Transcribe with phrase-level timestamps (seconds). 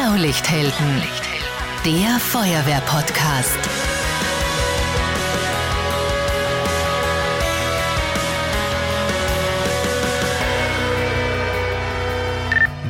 [0.00, 1.02] Blaulichthelden,
[1.84, 3.58] der Feuerwehr-Podcast.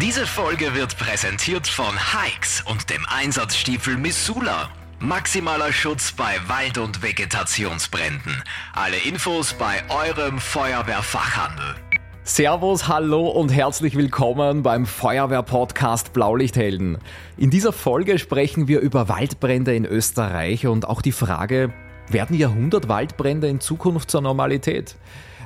[0.01, 4.71] Diese Folge wird präsentiert von Hikes und dem Einsatzstiefel Missoula.
[5.01, 8.41] Maximaler Schutz bei Wald- und Vegetationsbränden.
[8.73, 11.75] Alle Infos bei eurem Feuerwehrfachhandel.
[12.33, 16.99] Servus, hallo und herzlich willkommen beim Feuerwehr-Podcast Blaulichthelden.
[17.37, 21.73] In dieser Folge sprechen wir über Waldbrände in Österreich und auch die Frage,
[22.09, 24.95] werden Jahrhundert-Waldbrände in Zukunft zur Normalität?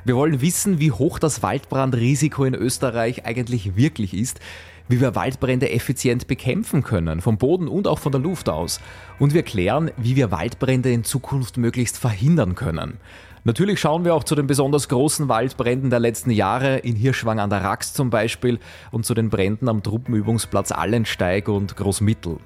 [0.05, 4.41] Wir wollen wissen, wie hoch das Waldbrandrisiko in Österreich eigentlich wirklich ist,
[4.87, 8.79] wie wir Waldbrände effizient bekämpfen können, vom Boden und auch von der Luft aus.
[9.19, 12.99] Und wir klären, wie wir Waldbrände in Zukunft möglichst verhindern können.
[13.47, 17.51] Natürlich schauen wir auch zu den besonders großen Waldbränden der letzten Jahre, in Hirschwang an
[17.51, 18.59] der Rax zum Beispiel,
[18.91, 22.39] und zu den Bränden am Truppenübungsplatz Allensteig und Großmittel.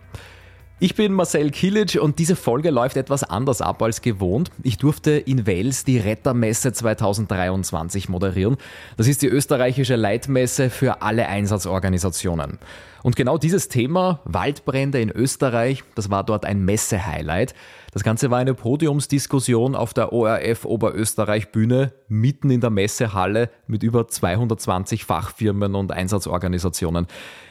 [0.81, 4.53] Ich bin Marcel Kilic und diese Folge läuft etwas anders ab als gewohnt.
[4.63, 8.57] Ich durfte in Wels die Rettermesse 2023 moderieren.
[8.97, 12.61] Das ist die österreichische Leitmesse für alle Einsatzorganisationen.
[13.03, 17.55] Und genau dieses Thema, Waldbrände in Österreich, das war dort ein Messe-Highlight.
[17.93, 23.83] Das Ganze war eine Podiumsdiskussion auf der ORF Oberösterreich Bühne, mitten in der Messehalle mit
[23.83, 27.09] über 220 Fachfirmen und Einsatzorganisationen.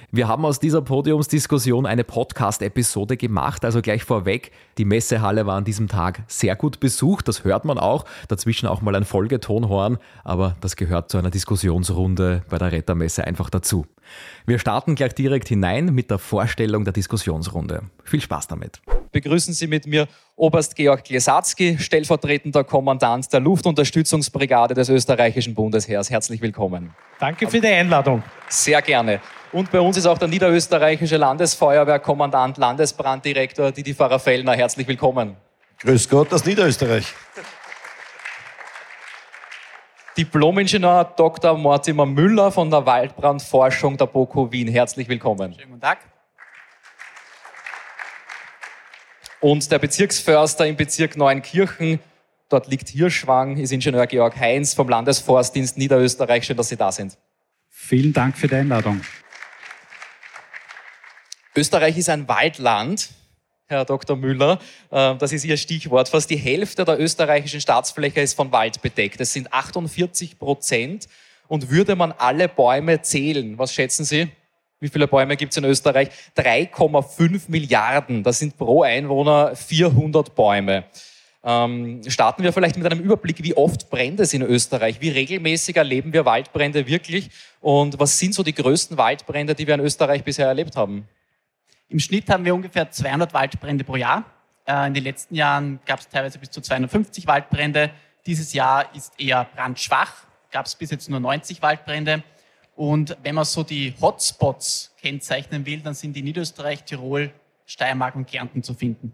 [0.09, 5.65] Wir haben aus dieser Podiumsdiskussion eine Podcast-Episode gemacht, also gleich vorweg, die Messehalle war an
[5.65, 10.55] diesem Tag sehr gut besucht, das hört man auch, dazwischen auch mal ein Folgetonhorn, aber
[10.61, 13.85] das gehört zu einer Diskussionsrunde bei der Rettermesse einfach dazu.
[14.45, 17.81] Wir starten gleich direkt hinein mit der Vorstellung der Diskussionsrunde.
[18.05, 18.79] Viel Spaß damit.
[19.11, 26.09] Begrüßen Sie mit mir Oberst Georg Klesatzky, stellvertretender Kommandant der Luftunterstützungsbrigade des österreichischen Bundesheers.
[26.09, 26.93] Herzlich willkommen.
[27.19, 28.23] Danke für die Einladung.
[28.47, 29.19] Sehr gerne.
[29.53, 34.53] Und bei uns ist auch der niederösterreichische Landesfeuerwehrkommandant, Landesbranddirektor Didi Pfarrer-Fellner.
[34.53, 35.37] Herzlich willkommen.
[35.79, 37.13] Grüß Gott aus Niederösterreich.
[40.17, 41.57] Diplomingenieur Dr.
[41.57, 44.67] Mortimer Müller von der Waldbrandforschung der BOKU Wien.
[44.67, 45.53] Herzlich willkommen.
[45.53, 45.99] Schönen guten Tag.
[49.39, 51.99] Und der Bezirksförster im Bezirk Neuenkirchen,
[52.49, 56.43] dort liegt Hirschwang, ist Ingenieur Georg Heinz vom Landesforstdienst Niederösterreich.
[56.45, 57.17] Schön, dass Sie da sind.
[57.69, 59.01] Vielen Dank für die Einladung.
[61.57, 63.09] Österreich ist ein Waldland.
[63.65, 64.15] Herr Dr.
[64.15, 64.59] Müller.
[64.91, 66.07] Äh, das ist Ihr Stichwort.
[66.07, 69.19] Fast die Hälfte der österreichischen Staatsfläche ist von Wald bedeckt.
[69.19, 71.07] Das sind 48 Prozent.
[71.47, 74.27] Und würde man alle Bäume zählen, was schätzen Sie?
[74.79, 76.09] Wie viele Bäume gibt es in Österreich?
[76.37, 78.21] 3,5 Milliarden.
[78.21, 80.83] Das sind pro Einwohner 400 Bäume.
[81.43, 85.01] Ähm, starten wir vielleicht mit einem Überblick, wie oft brennt es in Österreich?
[85.01, 87.31] Wie regelmäßig erleben wir Waldbrände wirklich?
[87.61, 91.07] Und was sind so die größten Waldbrände, die wir in Österreich bisher erlebt haben?
[91.89, 94.25] Im Schnitt haben wir ungefähr 200 Waldbrände pro Jahr.
[94.65, 97.91] Äh, in den letzten Jahren gab es teilweise bis zu 250 Waldbrände.
[98.25, 100.11] Dieses Jahr ist eher brandschwach,
[100.51, 102.23] gab es bis jetzt nur 90 Waldbrände.
[102.75, 107.31] Und wenn man so die Hotspots kennzeichnen will, dann sind die Niederösterreich, Tirol,
[107.65, 109.13] Steiermark und Kärnten zu finden.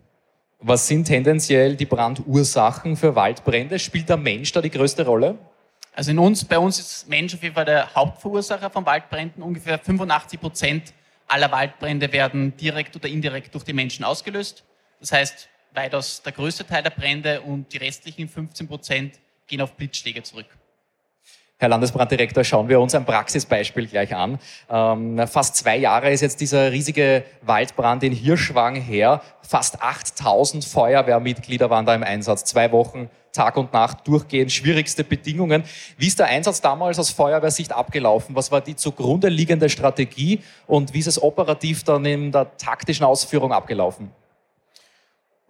[0.59, 3.77] Was sind tendenziell die Brandursachen für Waldbrände?
[3.77, 5.37] Spielt der Mensch da die größte Rolle?
[5.95, 9.43] Also in uns, bei uns ist Mensch auf jeden Fall der Hauptverursacher von Waldbränden.
[9.43, 10.93] Ungefähr 85 Prozent
[11.27, 14.63] aller Waldbrände werden direkt oder indirekt durch die Menschen ausgelöst.
[14.99, 19.75] Das heißt, weitaus der größte Teil der Brände und die restlichen 15 Prozent gehen auf
[19.75, 20.47] Blitzschläge zurück.
[21.63, 24.37] Herr Landesbranddirektor, schauen wir uns ein Praxisbeispiel gleich an.
[24.69, 29.21] Ähm, fast zwei Jahre ist jetzt dieser riesige Waldbrand in Hirschwang her.
[29.41, 32.43] Fast 8000 Feuerwehrmitglieder waren da im Einsatz.
[32.43, 35.63] Zwei Wochen Tag und Nacht durchgehend, schwierigste Bedingungen.
[35.97, 38.35] Wie ist der Einsatz damals aus Feuerwehrsicht abgelaufen?
[38.35, 43.05] Was war die zugrunde liegende Strategie und wie ist es operativ dann in der taktischen
[43.05, 44.11] Ausführung abgelaufen?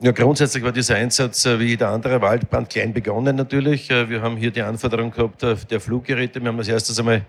[0.04, 3.90] Ja, grundsätzlich war dieser Einsatz äh, wie jeder andere Waldbrand klein begonnen natürlich.
[3.90, 6.42] Äh, wir haben hier die Anforderung gehabt äh, der Fluggeräte.
[6.42, 7.26] Wir haben als erstes einmal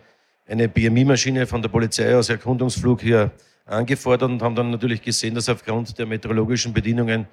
[0.49, 3.31] eine BMI-Maschine von der Polizei aus Erkundungsflug hier
[3.65, 7.27] angefordert und haben dann natürlich gesehen, dass aufgrund der meteorologischen Bedingungen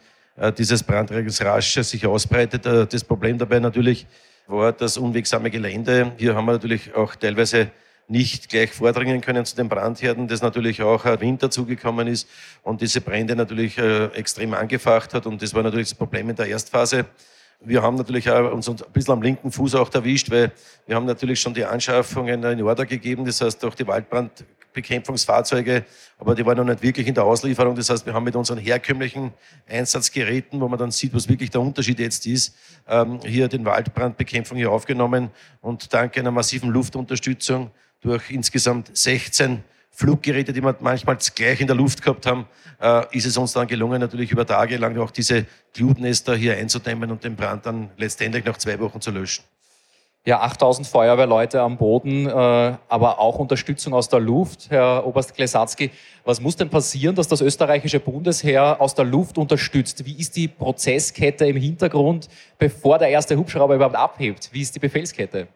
[0.58, 2.66] dieses Brandregels rasch sich ausbreitet.
[2.66, 4.06] Das Problem dabei natürlich
[4.48, 6.14] war das unwegsame Gelände.
[6.18, 7.72] Hier haben wir natürlich auch teilweise
[8.12, 12.28] nicht gleich vordringen können zu den Brandherden, das natürlich auch Wind dazugekommen ist
[12.62, 16.36] und diese Brände natürlich äh, extrem angefacht hat und das war natürlich das Problem in
[16.36, 17.06] der Erstphase.
[17.64, 20.52] Wir haben natürlich auch uns ein bisschen am linken Fuß auch erwischt, weil
[20.88, 25.86] wir haben natürlich schon die Anschaffungen in Order gegeben, das heißt auch die Waldbrandbekämpfungsfahrzeuge,
[26.18, 27.76] aber die waren noch nicht wirklich in der Auslieferung.
[27.76, 29.32] Das heißt, wir haben mit unseren herkömmlichen
[29.70, 32.56] Einsatzgeräten, wo man dann sieht, was wirklich der Unterschied jetzt ist,
[32.90, 35.30] ähm, hier den Waldbrandbekämpfung hier aufgenommen
[35.62, 37.72] und dank einer massiven Luftunterstützung
[38.02, 42.46] durch insgesamt 16 Fluggeräte, die wir manchmal gleich in der Luft gehabt haben,
[42.82, 47.12] äh, ist es uns dann gelungen, natürlich über Tage lang auch diese Glutnester hier einzudämmen
[47.12, 49.44] und den Brand dann letztendlich nach zwei Wochen zu löschen.
[50.24, 54.70] Ja, 8000 Feuerwehrleute am Boden, äh, aber auch Unterstützung aus der Luft.
[54.70, 55.90] Herr Oberst Klesatzky,
[56.24, 60.06] was muss denn passieren, dass das österreichische Bundesheer aus der Luft unterstützt?
[60.06, 62.28] Wie ist die Prozesskette im Hintergrund,
[62.60, 64.50] bevor der erste Hubschrauber überhaupt abhebt?
[64.52, 65.48] Wie ist die Befehlskette?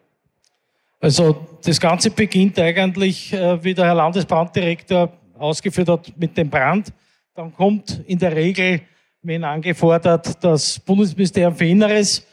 [1.00, 6.92] Also das Ganze beginnt eigentlich, äh, wie der Herr Landesbranddirektor ausgeführt hat, mit dem Brand.
[7.34, 8.80] Dann kommt in der Regel,
[9.22, 12.26] wenn angefordert, das Bundesministerium für Inneres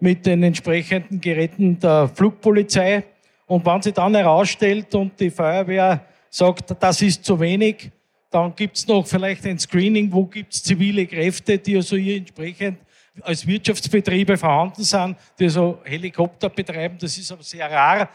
[0.00, 3.04] mit den entsprechenden Geräten der Flugpolizei.
[3.46, 7.90] Und wenn sie dann herausstellt und die Feuerwehr sagt, das ist zu wenig,
[8.30, 12.16] dann gibt es noch vielleicht ein Screening, wo gibt es zivile Kräfte, die also hier
[12.16, 12.78] entsprechend
[13.20, 16.96] als Wirtschaftsbetriebe vorhanden sind, die so Helikopter betreiben.
[16.98, 18.08] Das ist aber sehr rar.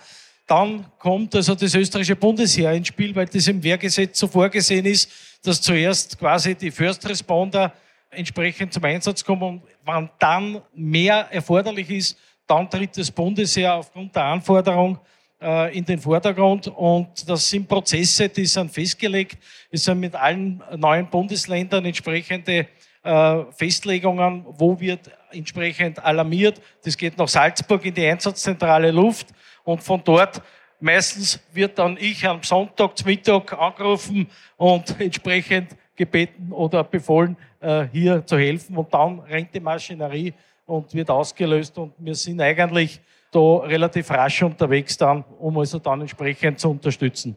[0.48, 5.12] Dann kommt also das österreichische Bundesheer ins Spiel, weil das im Wehrgesetz so vorgesehen ist,
[5.44, 7.74] dass zuerst quasi die First Responder
[8.10, 12.18] entsprechend zum Einsatz kommen und wenn dann mehr erforderlich ist,
[12.48, 14.98] dann tritt das Bundesheer aufgrund der Anforderung
[15.42, 19.38] äh, in den Vordergrund und das sind Prozesse, die sind festgelegt.
[19.70, 22.68] Es sind mit allen neuen Bundesländern entsprechende
[23.08, 26.62] äh, Festlegungen, wo wird entsprechend alarmiert.
[26.84, 29.28] Das geht nach Salzburg in die Einsatzzentrale Luft
[29.64, 30.42] und von dort
[30.80, 34.28] meistens wird dann ich am Sonntag zum Mittag angerufen
[34.58, 38.78] und entsprechend gebeten oder befohlen, äh, hier zu helfen.
[38.78, 40.34] Und dann rennt die Maschinerie
[40.66, 41.78] und wird ausgelöst.
[41.78, 43.00] Und wir sind eigentlich
[43.32, 47.36] da relativ rasch unterwegs dann, um also dann entsprechend zu unterstützen.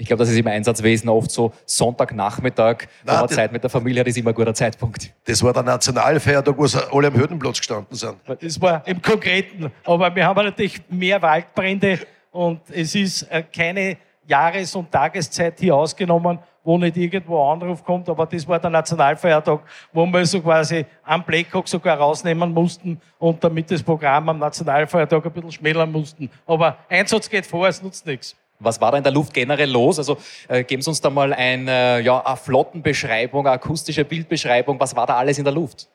[0.00, 4.00] Ich glaube, das ist im Einsatzwesen oft so Sonntagnachmittag, wo man Zeit mit der Familie
[4.00, 5.12] hat, ist immer ein guter Zeitpunkt.
[5.26, 8.16] Das war der Nationalfeiertag, wo sie alle am Hürdenplatz gestanden sind.
[8.40, 9.70] Das war im Konkreten.
[9.84, 11.98] Aber wir haben natürlich mehr Waldbrände
[12.30, 18.08] und es ist äh, keine Jahres- und Tageszeit hier ausgenommen, wo nicht irgendwo Anruf kommt,
[18.08, 19.60] aber das war der Nationalfeiertag,
[19.92, 25.26] wo wir so quasi am Blackhawk sogar rausnehmen mussten und damit das Programm am Nationalfeiertag
[25.26, 26.30] ein bisschen schmälern mussten.
[26.46, 28.34] Aber Einsatz geht vor, es nutzt nichts.
[28.60, 29.98] Was war da in der Luft generell los?
[29.98, 30.18] Also
[30.48, 34.78] äh, geben Sie uns da mal ein, äh, ja, eine Flottenbeschreibung, eine akustische Bildbeschreibung.
[34.78, 35.88] Was war da alles in der Luft?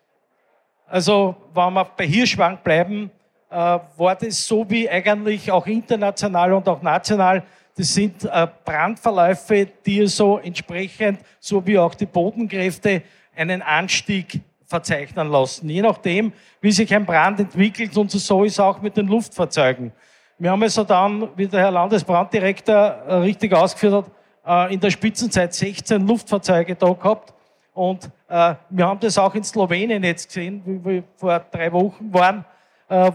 [0.87, 3.09] Also, wenn wir bei Hirschwang bleiben,
[3.49, 7.43] äh, war das so wie eigentlich auch international und auch national.
[7.77, 13.03] Das sind äh, Brandverläufe, die so entsprechend, so wie auch die Bodenkräfte,
[13.35, 15.69] einen Anstieg verzeichnen lassen.
[15.69, 19.91] Je nachdem, wie sich ein Brand entwickelt und so ist auch mit den Luftfahrzeugen.
[20.37, 24.05] Wir haben also dann, wie der Herr Landesbranddirektor äh, richtig ausgeführt
[24.43, 27.33] hat, äh, in der Spitzenzeit 16 Luftfahrzeuge da gehabt.
[27.73, 32.13] Und äh, wir haben das auch in Slowenien jetzt gesehen, wie wir vor drei Wochen
[32.13, 32.43] waren,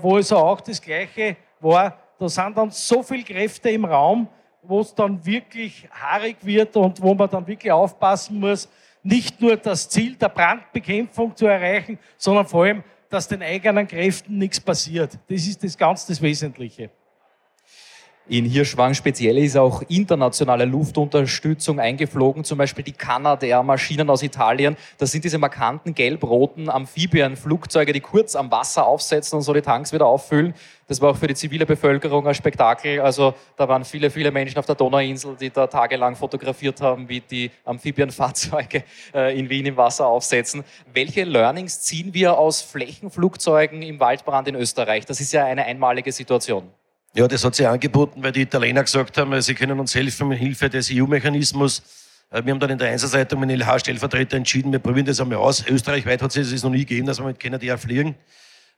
[0.02, 1.96] wo es auch das Gleiche war.
[2.18, 4.26] Da sind dann so viele Kräfte im Raum,
[4.62, 8.68] wo es dann wirklich haarig wird und wo man dann wirklich aufpassen muss,
[9.04, 14.38] nicht nur das Ziel der Brandbekämpfung zu erreichen, sondern vor allem, dass den eigenen Kräften
[14.38, 15.16] nichts passiert.
[15.28, 16.90] Das ist das ganz das Wesentliche.
[18.28, 24.76] In Hirschwang speziell ist auch internationale Luftunterstützung eingeflogen, zum Beispiel die Canadair-Maschinen aus Italien.
[24.98, 29.92] Das sind diese markanten gelb-roten Amphibienflugzeuge, die kurz am Wasser aufsetzen und so die Tanks
[29.92, 30.54] wieder auffüllen.
[30.86, 33.00] Das war auch für die zivile Bevölkerung ein Spektakel.
[33.00, 37.20] Also da waren viele, viele Menschen auf der Donauinsel, die da tagelang fotografiert haben, wie
[37.20, 40.62] die Amphibienfahrzeuge äh, in Wien im Wasser aufsetzen.
[40.92, 45.04] Welche Learnings ziehen wir aus Flächenflugzeugen im Waldbrand in Österreich?
[45.04, 46.70] Das ist ja eine einmalige Situation.
[47.12, 50.38] Ja, das hat sich angeboten, weil die Italiener gesagt haben, sie können uns helfen mit
[50.38, 51.82] Hilfe des EU-Mechanismus.
[52.30, 55.66] Äh, wir haben dann in der Einsatzleitung mit LH-Stellvertreter entschieden, wir probieren das einmal aus.
[55.66, 58.14] Österreichweit hat es noch nie gegeben, dass wir mit Canada fliegen.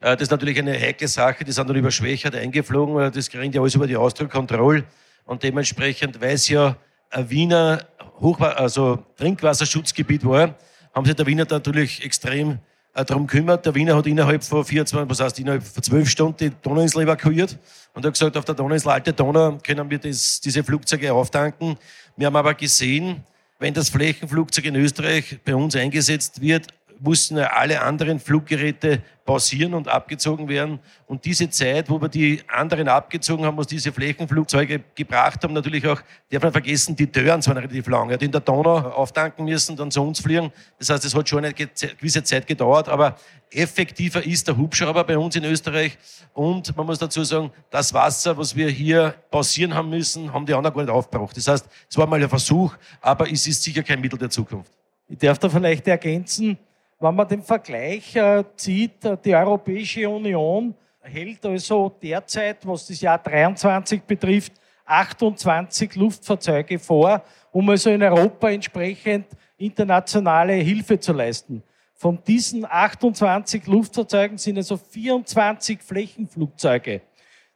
[0.00, 3.52] Äh, das ist natürlich eine heikle Sache, die sind dann über Schwächert eingeflogen, das kriegen
[3.52, 4.82] ja alles über die Austro-Control.
[5.26, 6.76] Und dementsprechend, weil es ja
[7.10, 7.86] ein Wiener
[8.18, 10.54] Hochwa also Trinkwasserschutzgebiet war,
[10.94, 12.56] haben sich der Wiener natürlich extrem äh,
[12.94, 13.64] darum kümmert.
[13.66, 17.58] Der Wiener hat innerhalb von 24, was heißt innerhalb von 12 Stunden die Donauinsel evakuiert
[17.94, 21.76] und hat gesagt, auf der Donauinsel Alte Donau können wir das, diese Flugzeuge auftanken.
[22.16, 23.24] Wir haben aber gesehen,
[23.58, 26.66] wenn das Flächenflugzeug in Österreich bei uns eingesetzt wird,
[27.02, 30.78] mussten alle anderen Fluggeräte pausieren und abgezogen werden.
[31.06, 35.86] Und diese Zeit, wo wir die anderen abgezogen haben, was diese Flächenflugzeuge gebracht haben, natürlich
[35.86, 38.08] auch, darf man vergessen, die Dörren waren relativ lang.
[38.10, 40.52] Er hat in der Donau auftanken müssen, dann zu uns fliegen.
[40.78, 43.16] Das heißt, es hat schon eine gewisse Zeit gedauert, aber
[43.50, 45.98] effektiver ist der Hubschrauber bei uns in Österreich.
[46.34, 50.54] Und man muss dazu sagen, das Wasser, was wir hier pausieren haben müssen, haben die
[50.54, 51.36] anderen gar nicht aufgebraucht.
[51.36, 54.72] Das heißt, es war mal ein Versuch, aber es ist sicher kein Mittel der Zukunft.
[55.08, 56.56] Ich darf da vielleicht ergänzen,
[57.02, 63.00] wenn man den Vergleich äh, zieht, äh, die Europäische Union hält also derzeit, was das
[63.00, 64.52] Jahr 23 betrifft,
[64.84, 71.62] 28 Luftfahrzeuge vor, um also in Europa entsprechend internationale Hilfe zu leisten.
[71.94, 77.00] Von diesen 28 Luftfahrzeugen sind also 24 Flächenflugzeuge.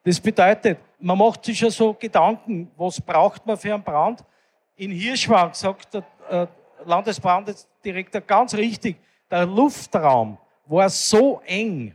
[0.02, 4.24] Das bedeutet, man macht sich ja so Gedanken, was braucht man für einen Brand?
[4.76, 6.46] In Hirschwang sagt der äh,
[6.84, 8.96] Landesbranddirektor ganz richtig,
[9.30, 11.94] der Luftraum war so eng,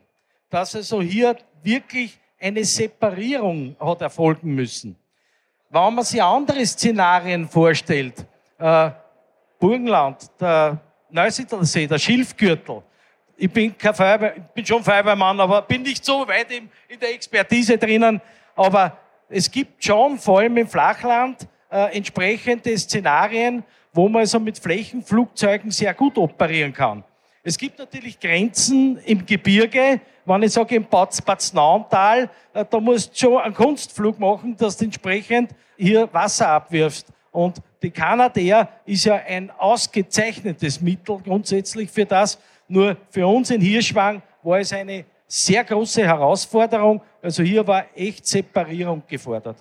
[0.49, 4.95] dass also hier wirklich eine Separierung hat erfolgen müssen.
[5.69, 8.25] Wenn man sich andere Szenarien vorstellt,
[8.57, 8.91] äh,
[9.59, 12.83] Burgenland, der Neusiedlersee, der Schilfgürtel,
[13.37, 16.99] ich bin, kein Feuerwehr, ich bin schon Feuerwehrmann, aber bin nicht so weit in, in
[16.99, 18.21] der Expertise drinnen.
[18.55, 18.97] Aber
[19.29, 25.71] es gibt schon, vor allem im Flachland, äh, entsprechende Szenarien, wo man also mit Flächenflugzeugen
[25.71, 27.03] sehr gut operieren kann.
[27.43, 29.99] Es gibt natürlich Grenzen im Gebirge.
[30.25, 34.55] Wenn ich sage im Bad, Bad Nauntal, äh, da musst du schon einen Kunstflug machen,
[34.55, 37.07] dass du entsprechend hier Wasser abwirfst.
[37.31, 42.37] Und die Kanadair ist ja ein ausgezeichnetes Mittel grundsätzlich für das.
[42.67, 47.01] Nur für uns in Hirschwang war es eine sehr große Herausforderung.
[47.21, 49.55] Also hier war echt Separierung gefordert.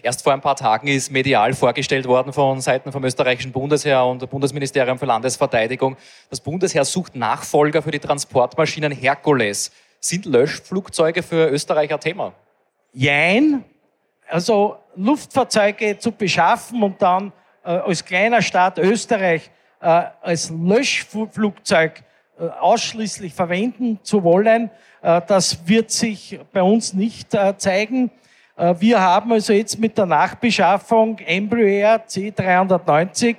[0.00, 4.22] Erst vor ein paar Tagen ist medial vorgestellt worden von Seiten vom österreichischen Bundesheer und
[4.22, 5.96] dem Bundesministerium für Landesverteidigung.
[6.30, 9.72] Das Bundesheer sucht Nachfolger für die Transportmaschinen Herkules.
[9.98, 12.32] Sind Löschflugzeuge für Österreich ein Thema?
[12.92, 13.64] Jein.
[14.28, 17.32] Also Luftfahrzeuge zu beschaffen und dann
[17.64, 22.04] äh, als kleiner Staat Österreich äh, als Löschflugzeug
[22.38, 24.70] äh, ausschließlich verwenden zu wollen,
[25.06, 28.10] das wird sich bei uns nicht äh, zeigen.
[28.78, 33.36] Wir haben also jetzt mit der Nachbeschaffung Embraer C390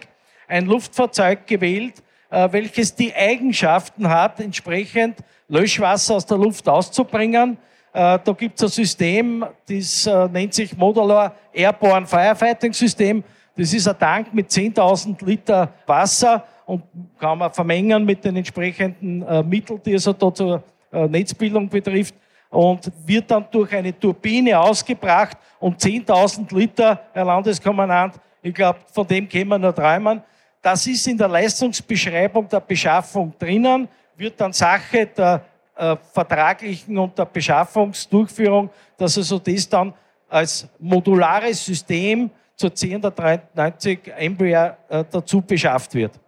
[0.48, 7.58] ein Luftfahrzeug gewählt, welches die Eigenschaften hat, entsprechend Löschwasser aus der Luft auszubringen.
[7.92, 13.24] Da gibt es ein System, das nennt sich Modular Airborne Firefighting System.
[13.58, 16.84] Das ist ein Tank mit 10.000 Liter Wasser und
[17.20, 20.60] kann man vermengen mit den entsprechenden äh, Mitteln, die also da zur äh,
[21.06, 22.16] Netzbildung betrifft
[22.50, 29.06] und wird dann durch eine Turbine ausgebracht und 10.000 Liter, Herr Landeskommandant, ich glaube, von
[29.06, 30.22] dem können wir nur träumen.
[30.62, 35.44] Das ist in der Leistungsbeschreibung der Beschaffung drinnen, wird dann Sache der
[35.76, 39.94] äh, vertraglichen und der Beschaffungsdurchführung, dass also das dann
[40.30, 46.20] als modulares System zur 1093 Embraer äh, dazu beschafft wird.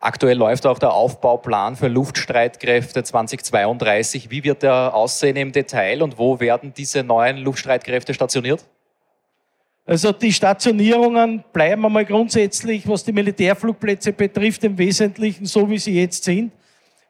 [0.00, 4.30] Aktuell läuft auch der Aufbauplan für Luftstreitkräfte 2032.
[4.30, 8.64] Wie wird der aussehen im Detail und wo werden diese neuen Luftstreitkräfte stationiert?
[9.86, 16.00] Also die Stationierungen bleiben einmal grundsätzlich, was die Militärflugplätze betrifft, im Wesentlichen so, wie sie
[16.00, 16.52] jetzt sind.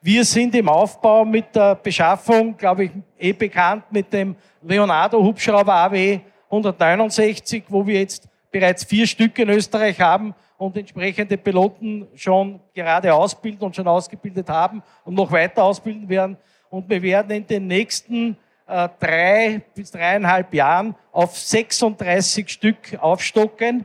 [0.02, 6.20] Wir sind im Aufbau mit der Beschaffung, glaube ich, eh bekannt mit dem Leonardo-Hubschrauber AW
[6.50, 13.12] 169, wo wir jetzt bereits vier Stück in Österreich haben und entsprechende Piloten schon gerade
[13.12, 16.36] ausbilden und schon ausgebildet haben und noch weiter ausbilden werden.
[16.70, 18.36] Und wir werden in den nächsten
[18.66, 23.84] äh, drei bis dreieinhalb Jahren auf 36 Stück aufstocken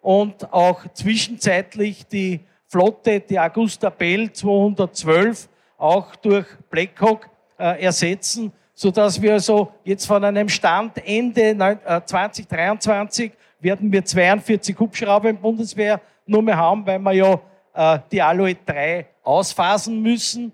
[0.00, 8.90] und auch zwischenzeitlich die Flotte, die Augusta Bell 212, auch durch Blackhawk äh, ersetzen, so
[8.90, 11.56] dass wir also jetzt von einem Stand Ende
[12.04, 17.40] 2023 werden wir 42 Hubschrauber im Bundeswehr nur mehr haben, weil wir ja
[17.74, 20.52] äh, die Aloe 3 ausphasen müssen.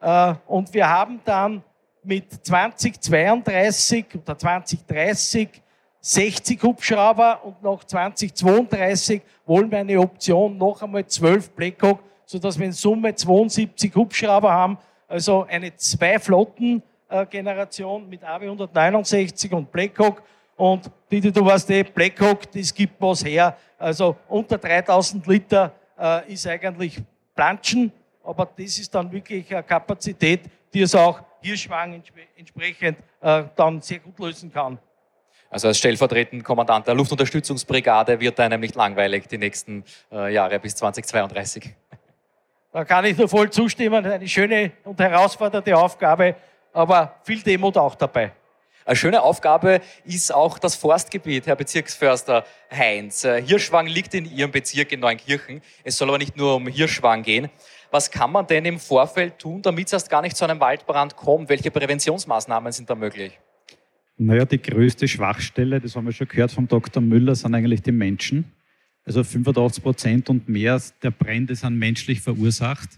[0.00, 1.62] Äh, und wir haben dann
[2.02, 5.62] mit 2032 oder 2030
[6.04, 12.66] 60 Hubschrauber und nach 2032 wollen wir eine Option noch einmal 12 Blackhawk, sodass wir
[12.66, 14.76] in Summe 72 Hubschrauber haben,
[15.08, 20.22] also eine Zwei-Flotten-Generation mit AW 169 und Blackhawk
[20.56, 23.56] und Didi, du weißt eh, Blackhawk, das gibt was her.
[23.78, 27.00] Also unter 3000 Liter äh, ist eigentlich
[27.34, 27.92] Planschen,
[28.22, 30.42] aber das ist dann wirklich eine Kapazität,
[30.72, 32.02] die es auch Hirschwang
[32.36, 34.78] entsprechend äh, dann sehr gut lösen kann.
[35.50, 40.74] Also als stellvertretender Kommandant der Luftunterstützungsbrigade wird einem nicht langweilig die nächsten äh, Jahre bis
[40.76, 41.74] 2032.
[42.72, 44.04] Da kann ich nur voll zustimmen.
[44.04, 46.34] Eine schöne und herausfordernde Aufgabe,
[46.72, 48.32] aber viel Demut auch dabei.
[48.86, 53.24] Eine schöne Aufgabe ist auch das Forstgebiet, Herr Bezirksförster Heinz.
[53.24, 55.62] Äh, Hirschwang liegt in Ihrem Bezirk in Neunkirchen.
[55.84, 57.48] Es soll aber nicht nur um Hirschwang gehen.
[57.90, 61.16] Was kann man denn im Vorfeld tun, damit es erst gar nicht zu einem Waldbrand
[61.16, 61.48] kommt?
[61.48, 63.38] Welche Präventionsmaßnahmen sind da möglich?
[64.18, 67.02] Naja, die größte Schwachstelle, das haben wir schon gehört vom Dr.
[67.02, 68.52] Müller, sind eigentlich die Menschen.
[69.06, 72.90] Also 85 Prozent und mehr der Brände sind menschlich verursacht.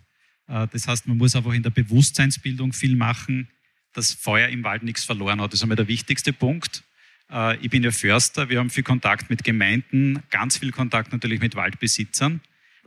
[0.48, 3.48] Äh, das heißt, man muss einfach in der Bewusstseinsbildung viel machen
[3.96, 5.52] dass Feuer im Wald nichts verloren hat.
[5.52, 6.84] Das ist einmal der wichtigste Punkt.
[7.30, 11.40] Äh, ich bin ja Förster, wir haben viel Kontakt mit Gemeinden, ganz viel Kontakt natürlich
[11.40, 12.40] mit Waldbesitzern.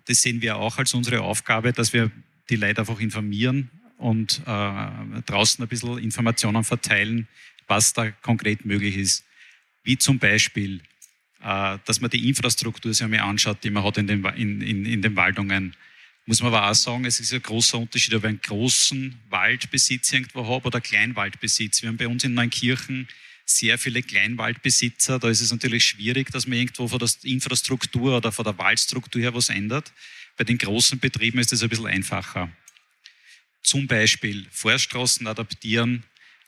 [0.05, 2.11] Das sehen wir auch als unsere Aufgabe, dass wir
[2.49, 7.27] die Leute einfach informieren und äh, draußen ein bisschen Informationen verteilen,
[7.67, 9.25] was da konkret möglich ist.
[9.83, 10.81] Wie zum Beispiel,
[11.43, 14.85] äh, dass man die Infrastruktur sich einmal anschaut, die man hat in den, in, in,
[14.85, 15.75] in den Waldungen.
[16.25, 20.13] Muss man aber auch sagen, es ist ein großer Unterschied, ob ich einen großen Waldbesitz
[20.13, 21.81] irgendwo habe oder Kleinwaldbesitz.
[21.81, 23.07] Wir haben bei uns in Neunkirchen
[23.45, 25.19] sehr viele Kleinwaldbesitzer.
[25.19, 29.21] Da ist es natürlich schwierig, dass man irgendwo von der Infrastruktur oder von der Waldstruktur
[29.21, 29.91] her was ändert.
[30.37, 32.51] Bei den großen Betrieben ist das ein bisschen einfacher.
[33.63, 36.03] Zum Beispiel Forststraßen adaptieren,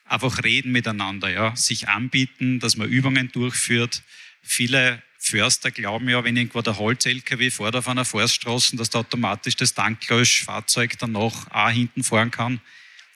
[0.05, 4.03] einfach reden miteinander, ja, sich anbieten, dass man Übungen durchführt.
[4.41, 5.01] Viele
[5.31, 9.73] Förster glauben ja, wenn irgendwo der Holz-LKW fährt auf einer Forststraße, dass da automatisch das
[9.73, 12.59] Tanklöschfahrzeug dann noch auch hinten fahren kann.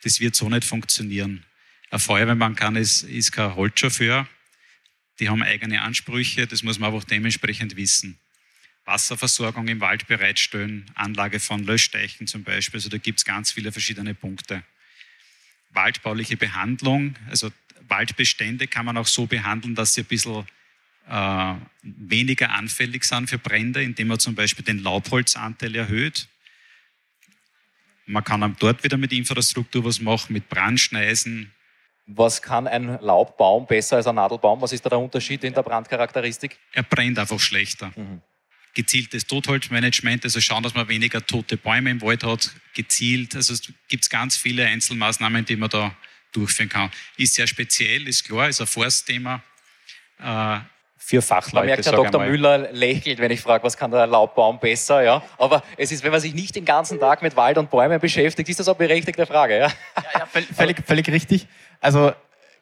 [0.03, 1.43] Das wird so nicht funktionieren.
[1.91, 4.27] Ein Feuerwehrmann kann ist, ist kein Holzchauffeur.
[5.19, 8.17] Die haben eigene Ansprüche, das muss man einfach dementsprechend wissen.
[8.86, 12.77] Wasserversorgung im Wald bereitstellen, Anlage von Löschteichen zum Beispiel.
[12.77, 14.63] Also da gibt es ganz viele verschiedene Punkte.
[15.72, 17.51] Waldbauliche Behandlung, also
[17.89, 20.45] Waldbestände kann man auch so behandeln, dass sie ein bisschen
[21.09, 26.27] äh, weniger anfällig sind für Brände, indem man zum Beispiel den Laubholzanteil erhöht.
[28.05, 31.51] Man kann dort wieder mit Infrastruktur was machen, mit Brandschneisen.
[32.07, 34.62] Was kann ein Laubbaum besser als ein Nadelbaum?
[34.62, 36.57] Was ist da der Unterschied in der Brandcharakteristik?
[36.74, 37.91] Er brennt einfach schlechter.
[37.95, 38.21] Mhm
[38.75, 43.35] gezieltes Totholzmanagement, also schauen, dass man weniger tote Bäume im Wald hat, gezielt.
[43.35, 45.95] Also es gibt ganz viele Einzelmaßnahmen, die man da
[46.33, 46.91] durchführen kann.
[47.17, 49.41] Ist sehr speziell, ist klar, ist ein Forstthema.
[50.19, 50.59] Äh,
[51.05, 51.55] für Fachleute.
[51.55, 52.25] Man merkt, Herr Dr.
[52.25, 55.21] Müller lächelt, wenn ich frage, was kann der Laubbaum besser, ja.
[55.38, 58.50] Aber es ist, wenn man sich nicht den ganzen Tag mit Wald und Bäumen beschäftigt,
[58.50, 59.67] ist das eine berechtigte Frage, ja.
[59.67, 61.47] Ja, ja völlig, völlig richtig.
[61.79, 62.12] Also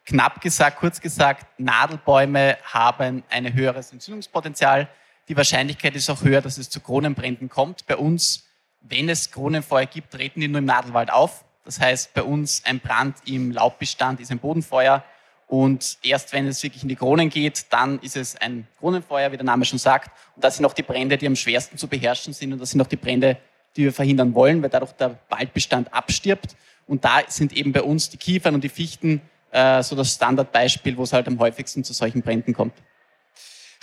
[0.05, 4.89] knapp gesagt, kurz gesagt, Nadelbäume haben ein höheres Entzündungspotenzial
[5.29, 7.85] die Wahrscheinlichkeit ist auch höher, dass es zu Kronenbränden kommt.
[7.87, 8.45] Bei uns,
[8.81, 11.45] wenn es Kronenfeuer gibt, treten die nur im Nadelwald auf.
[11.63, 15.03] Das heißt, bei uns ein Brand im Laubbestand ist ein Bodenfeuer.
[15.47, 19.37] Und erst wenn es wirklich in die Kronen geht, dann ist es ein Kronenfeuer, wie
[19.37, 20.11] der Name schon sagt.
[20.35, 22.53] Und das sind auch die Brände, die am schwersten zu beherrschen sind.
[22.53, 23.37] Und das sind auch die Brände,
[23.75, 26.55] die wir verhindern wollen, weil dadurch der Waldbestand abstirbt.
[26.87, 30.97] Und da sind eben bei uns die Kiefern und die Fichten äh, so das Standardbeispiel,
[30.97, 32.73] wo es halt am häufigsten zu solchen Bränden kommt.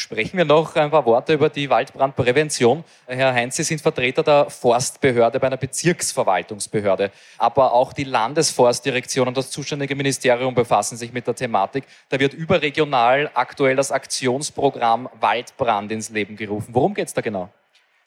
[0.01, 2.85] Sprechen wir noch ein paar Worte über die Waldbrandprävention.
[3.07, 7.11] Herr Heinz, Sie sind Vertreter der Forstbehörde bei einer Bezirksverwaltungsbehörde.
[7.37, 11.85] Aber auch die Landesforstdirektion und das zuständige Ministerium befassen sich mit der Thematik.
[12.09, 16.69] Da wird überregional aktuell das Aktionsprogramm Waldbrand ins Leben gerufen.
[16.73, 17.51] Worum geht es da genau?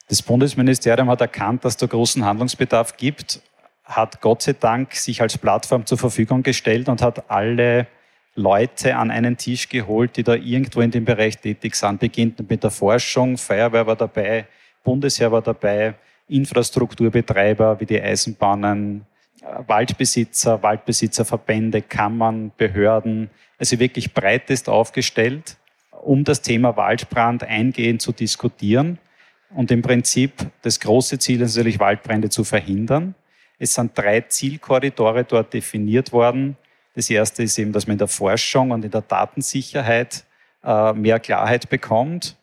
[0.09, 3.39] Das Bundesministerium hat erkannt, dass da großen Handlungsbedarf gibt,
[3.83, 7.85] hat Gott sei Dank sich als Plattform zur Verfügung gestellt und hat alle
[8.35, 11.99] Leute an einen Tisch geholt, die da irgendwo in dem Bereich tätig sind.
[11.99, 14.47] Beginnt mit der Forschung, Feuerwehr war dabei,
[14.83, 15.93] Bundesheer war dabei,
[16.27, 19.05] Infrastrukturbetreiber wie die Eisenbahnen,
[19.41, 25.57] äh, Waldbesitzer, Waldbesitzerverbände, Kammern, Behörden, also wirklich breitest aufgestellt,
[26.01, 28.97] um das Thema Waldbrand eingehend zu diskutieren.
[29.53, 33.13] Und im Prinzip das große Ziel ist natürlich, Waldbrände zu verhindern.
[33.59, 36.57] Es sind drei Zielkorridore dort definiert worden.
[36.93, 40.23] Das erste ist eben, dass man in der Forschung und in der Datensicherheit
[40.63, 42.37] äh, mehr Klarheit bekommt.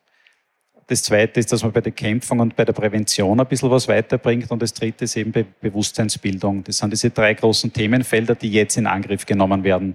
[0.89, 3.87] Das zweite ist, dass man bei der Kämpfung und bei der Prävention ein bisschen was
[3.87, 4.51] weiterbringt.
[4.51, 6.65] Und das dritte ist eben Be Bewusstseinsbildung.
[6.65, 9.95] Das sind diese drei großen Themenfelder, die jetzt in Angriff genommen werden.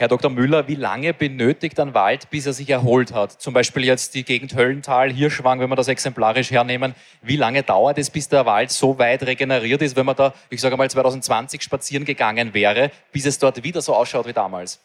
[0.00, 0.30] Herr Dr.
[0.30, 3.32] Müller, wie lange benötigt ein Wald, bis er sich erholt hat?
[3.32, 6.94] Zum Beispiel jetzt die Gegend Höllental, Hirschwang, wenn wir das exemplarisch hernehmen.
[7.20, 10.62] Wie lange dauert es, bis der Wald so weit regeneriert ist, wenn man da, ich
[10.62, 14.80] sage mal, 2020 spazieren gegangen wäre, bis es dort wieder so ausschaut wie damals?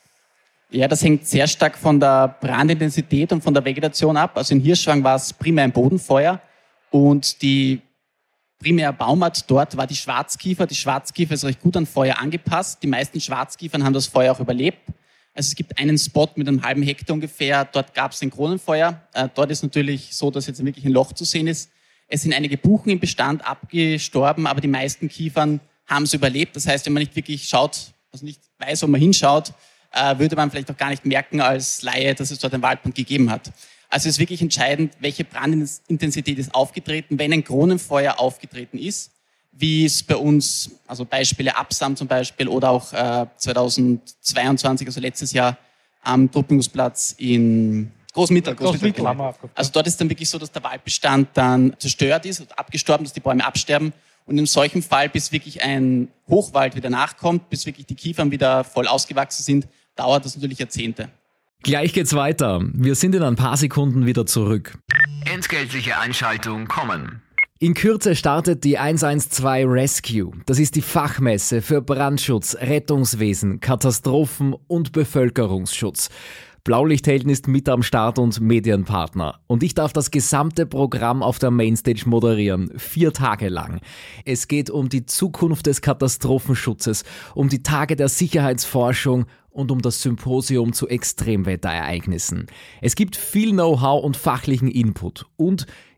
[0.69, 4.31] Ja, das hängt sehr stark von der Brandintensität und von der Vegetation ab.
[4.35, 6.41] Also in Hirschwang war es primär ein Bodenfeuer
[6.91, 7.79] und die
[8.59, 10.67] primär Baumart dort war die Schwarzkiefer.
[10.67, 12.83] Die Schwarzkiefer ist recht gut an Feuer angepasst.
[12.83, 14.79] Die meisten Schwarzkiefern haben das Feuer auch überlebt.
[15.35, 19.01] Also es gibt einen Spot mit einem halben Hektar ungefähr, dort gab es ein Kronenfeuer.
[19.13, 21.69] Äh, dort ist natürlich so, dass jetzt wirklich ein Loch zu sehen ist.
[22.07, 26.55] Es sind einige Buchen im Bestand abgestorben, aber die meisten Kiefern haben es überlebt.
[26.55, 29.51] Das heißt, wenn man nicht wirklich schaut, also nicht weiß, wo man hinschaut,
[29.91, 32.95] äh, würde man vielleicht auch gar nicht merken als Laie, dass es dort einen Waldbrand
[32.95, 33.51] gegeben hat.
[33.89, 37.19] Also es ist wirklich entscheidend, welche Brandintensität ist aufgetreten.
[37.19, 39.11] Wenn ein Kronenfeuer aufgetreten ist,
[39.57, 45.31] wie es bei uns, also Beispiele Absam zum Beispiel oder auch äh, 2022, also letztes
[45.31, 45.57] Jahr
[46.03, 48.55] am Truppingsplatz in Großmittel.
[48.55, 49.05] Großmittel.
[49.55, 53.19] Also dort ist dann wirklich so, dass der Waldbestand dann zerstört ist, abgestorben, dass die
[53.19, 53.93] Bäume absterben.
[54.25, 58.63] Und in solchem Fall, bis wirklich ein Hochwald wieder nachkommt, bis wirklich die Kiefern wieder
[58.63, 61.09] voll ausgewachsen sind, dauert das natürlich Jahrzehnte.
[61.61, 62.61] Gleich geht's weiter.
[62.73, 64.77] Wir sind in ein paar Sekunden wieder zurück.
[65.25, 67.21] Entgeltliche Einschaltung kommen.
[67.57, 70.33] In Kürze startet die 112 Rescue.
[70.45, 76.09] Das ist die Fachmesse für Brandschutz, Rettungswesen, Katastrophen und Bevölkerungsschutz.
[76.65, 79.39] Blaulichthelden ist mit am Start und Medienpartner.
[79.47, 82.73] Und ich darf das gesamte Programm auf der Mainstage moderieren.
[82.75, 83.79] Vier Tage lang.
[84.25, 90.01] Es geht um die Zukunft des Katastrophenschutzes, um die Tage der Sicherheitsforschung und um das
[90.01, 92.47] Symposium zu Extremwetterereignissen.
[92.81, 95.65] Es gibt viel Know-how und fachlichen Input und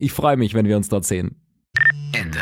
[0.00, 1.34] Ich freue mich, wenn wir uns dort sehen.
[2.14, 2.38] Ende.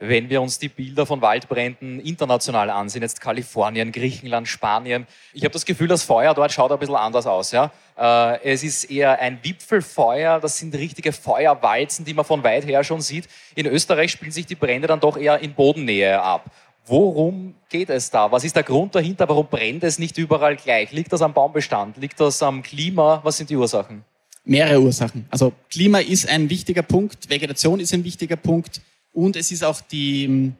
[0.00, 5.52] Wenn wir uns die Bilder von Waldbränden international ansehen, jetzt Kalifornien, Griechenland, Spanien, ich habe
[5.52, 7.52] das Gefühl, das Feuer dort schaut ein bisschen anders aus.
[7.52, 7.70] Ja?
[7.96, 12.82] Äh, es ist eher ein Wipfelfeuer, das sind richtige Feuerwalzen, die man von weit her
[12.82, 13.28] schon sieht.
[13.54, 16.50] In Österreich spielen sich die Brände dann doch eher in Bodennähe ab.
[16.86, 18.32] Worum geht es da?
[18.32, 19.28] Was ist der Grund dahinter?
[19.28, 20.90] Warum brennt es nicht überall gleich?
[20.90, 21.98] Liegt das am Baumbestand?
[21.98, 23.20] Liegt das am Klima?
[23.22, 24.04] Was sind die Ursachen?
[24.44, 25.26] Mehrere Ursachen.
[25.30, 28.80] Also Klima ist ein wichtiger Punkt, Vegetation ist ein wichtiger Punkt
[29.12, 30.52] und es ist auch die,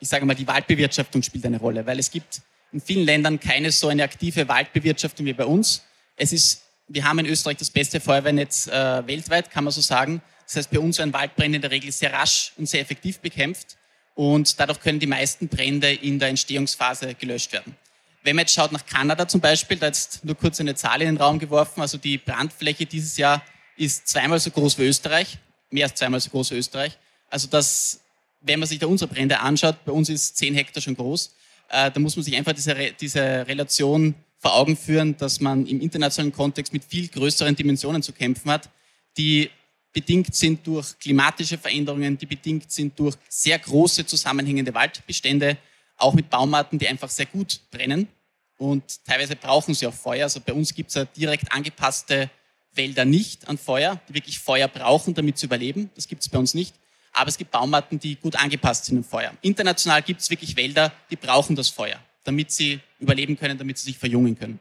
[0.00, 3.72] ich sage mal, die Waldbewirtschaftung spielt eine Rolle, weil es gibt in vielen Ländern keine
[3.72, 5.82] so eine aktive Waldbewirtschaftung wie bei uns.
[6.16, 10.22] Es ist, wir haben in Österreich das beste Feuerwehrnetz äh, weltweit, kann man so sagen.
[10.46, 13.76] Das heißt, bei uns werden Waldbrände in der Regel sehr rasch und sehr effektiv bekämpft
[14.14, 17.76] und dadurch können die meisten Brände in der Entstehungsphase gelöscht werden.
[18.22, 21.06] Wenn man jetzt schaut nach Kanada zum Beispiel, da jetzt nur kurz eine Zahl in
[21.06, 23.42] den Raum geworfen, also die Brandfläche dieses Jahr
[23.76, 25.38] ist zweimal so groß wie Österreich,
[25.70, 26.98] mehr als zweimal so groß wie Österreich.
[27.30, 28.00] Also das,
[28.40, 31.34] wenn man sich da unsere Brände anschaut, bei uns ist 10 Hektar schon groß,
[31.68, 35.80] äh, da muss man sich einfach diese, diese Relation vor Augen führen, dass man im
[35.80, 38.68] internationalen Kontext mit viel größeren Dimensionen zu kämpfen hat,
[39.16, 39.50] die
[39.92, 45.56] bedingt sind durch klimatische Veränderungen, die bedingt sind durch sehr große zusammenhängende Waldbestände,
[45.98, 48.08] auch mit Baumarten, die einfach sehr gut brennen.
[48.56, 50.24] Und teilweise brauchen sie auch Feuer.
[50.24, 52.30] Also bei uns gibt es ja direkt angepasste
[52.72, 55.90] Wälder nicht an Feuer, die wirklich Feuer brauchen, damit sie überleben.
[55.94, 56.74] Das gibt es bei uns nicht.
[57.12, 59.32] Aber es gibt Baumarten, die gut angepasst sind an Feuer.
[59.42, 63.86] International gibt es wirklich Wälder, die brauchen das Feuer, damit sie überleben können, damit sie
[63.86, 64.60] sich verjüngen können.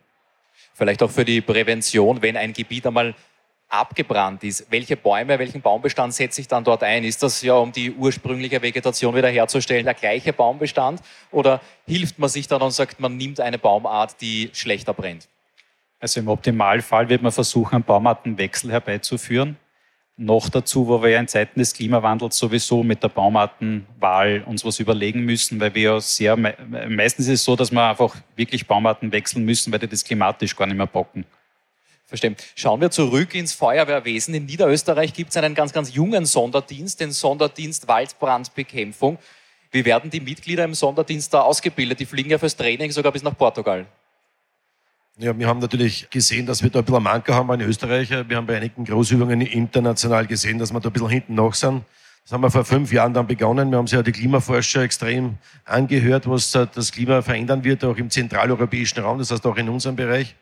[0.74, 3.16] Vielleicht auch für die Prävention, wenn ein Gebiet einmal
[3.70, 7.04] abgebrannt ist, welche Bäume, welchen Baumbestand setze ich dann dort ein?
[7.04, 11.02] Ist das ja, um die ursprüngliche Vegetation wiederherzustellen, der gleiche Baumbestand?
[11.32, 15.28] Oder hilft man sich dann und sagt, man nimmt eine Baumart, die schlechter brennt?
[16.00, 19.58] Also im Optimalfall wird man versuchen, einen Baumartenwechsel herbeizuführen.
[20.16, 24.80] Noch dazu, wo wir ja in Zeiten des Klimawandels sowieso mit der Baumartenwahl uns was
[24.80, 29.12] überlegen müssen, weil wir ja sehr, meistens ist es so, dass wir einfach wirklich Baumarten
[29.12, 31.26] wechseln müssen, weil die das klimatisch gar nicht mehr bocken.
[32.08, 32.38] Verstehen.
[32.56, 34.34] Schauen wir zurück ins Feuerwehrwesen.
[34.34, 39.18] In Niederösterreich gibt es einen ganz, ganz jungen Sonderdienst, den Sonderdienst Waldbrandbekämpfung.
[39.72, 42.00] Wie werden die Mitglieder im Sonderdienst da ausgebildet?
[42.00, 43.86] Die fliegen ja fürs Training sogar bis nach Portugal.
[45.18, 48.10] Ja, wir haben natürlich gesehen, dass wir da ein bisschen Manko haben in Österreich.
[48.10, 51.84] Wir haben bei einigen Großübungen international gesehen, dass wir da ein bisschen hinten nach sind.
[52.24, 53.70] Das haben wir vor fünf Jahren dann begonnen.
[53.70, 58.10] Wir haben sich ja die Klimaforscher extrem angehört, was das Klima verändern wird, auch im
[58.10, 60.36] zentraleuropäischen Raum, das heißt auch in unserem Bereich.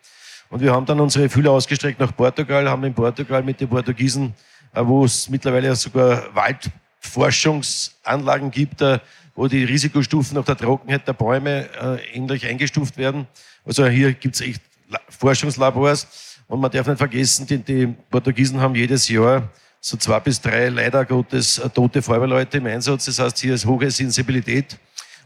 [0.50, 4.34] Und wir haben dann unsere Fühler ausgestreckt nach Portugal, haben in Portugal mit den Portugiesen,
[4.74, 9.00] äh, wo es mittlerweile sogar Waldforschungsanlagen gibt, äh,
[9.36, 13.28] wo die Risikostufen nach der Trockenheit der Bäume äh, ähnlich eingestuft werden.
[13.66, 14.62] Also hier gibt es echt
[15.10, 16.08] Forschungslabors.
[16.48, 19.50] Und man darf nicht vergessen, die, die Portugiesen haben jedes Jahr
[19.82, 23.06] so zwei bis drei leider Gottes tote Feuerwehrleute im Einsatz.
[23.06, 24.78] Das heißt, hier ist hohe Sensibilität.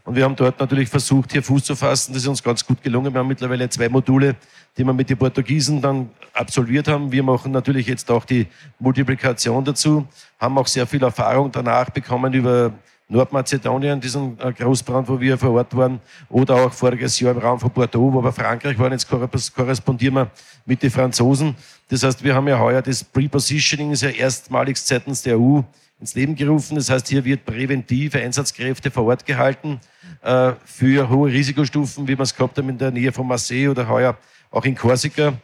[0.04, 2.12] Und wir haben dort natürlich versucht, hier Fuß zu fassen.
[2.12, 3.12] Das ist uns ganz gut gelungen.
[3.12, 4.36] Wir haben mittlerweile zwei Module,
[4.76, 7.12] die wir mit den Portugiesen dann absolviert haben.
[7.12, 8.46] Wir machen natürlich jetzt auch die
[8.78, 10.06] Multiplikation dazu,
[10.38, 12.72] haben auch sehr viel Erfahrung danach bekommen über
[13.10, 17.58] Nordmazedonien, diesen äh, Großbrand, wo wir vor Ort waren, oder auch voriges Jahr im Raum
[17.58, 18.92] von Bordeaux, wo wir Frankreich waren.
[18.92, 19.08] Jetzt
[19.54, 20.30] korrespondieren wir
[20.64, 21.56] mit den Franzosen.
[21.88, 25.60] Das heißt, wir haben ja heuer das Prepositioning, ist ja erstmalig seitens der EU
[26.00, 26.76] ins Leben gerufen.
[26.76, 29.80] Das heißt, hier wird präventive Einsatzkräfte vor Ort gehalten
[30.22, 33.88] äh, für hohe Risikostufen, wie wir es gehabt haben in der Nähe von Marseille oder
[33.88, 34.16] heuer
[34.50, 35.34] auch in Korsika.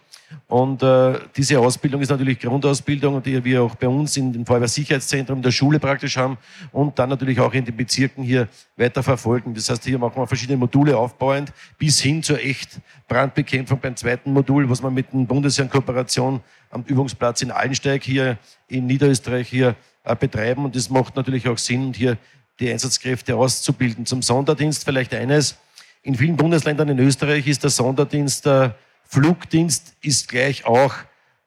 [0.48, 5.40] Und äh, diese Ausbildung ist natürlich Grundausbildung, die wir auch bei uns in dem Feuerwehrsicherheitszentrum
[5.40, 6.36] der Schule praktisch haben
[6.72, 9.54] und dann natürlich auch in den Bezirken hier weiter verfolgen.
[9.54, 14.32] Das heißt, hier machen wir verschiedene Module aufbauend bis hin zur echt Brandbekämpfung beim zweiten
[14.32, 16.40] Modul, was wir mit dem Bundesheer Kooperation
[16.70, 18.38] am Übungsplatz in Allensteig hier
[18.68, 19.76] in Niederösterreich hier
[20.14, 20.64] betreiben.
[20.64, 22.16] Und das macht natürlich auch Sinn, hier
[22.60, 24.06] die Einsatzkräfte auszubilden.
[24.06, 25.56] Zum Sonderdienst vielleicht eines.
[26.02, 28.76] In vielen Bundesländern in Österreich ist der Sonderdienst, der
[29.08, 30.94] Flugdienst ist gleich auch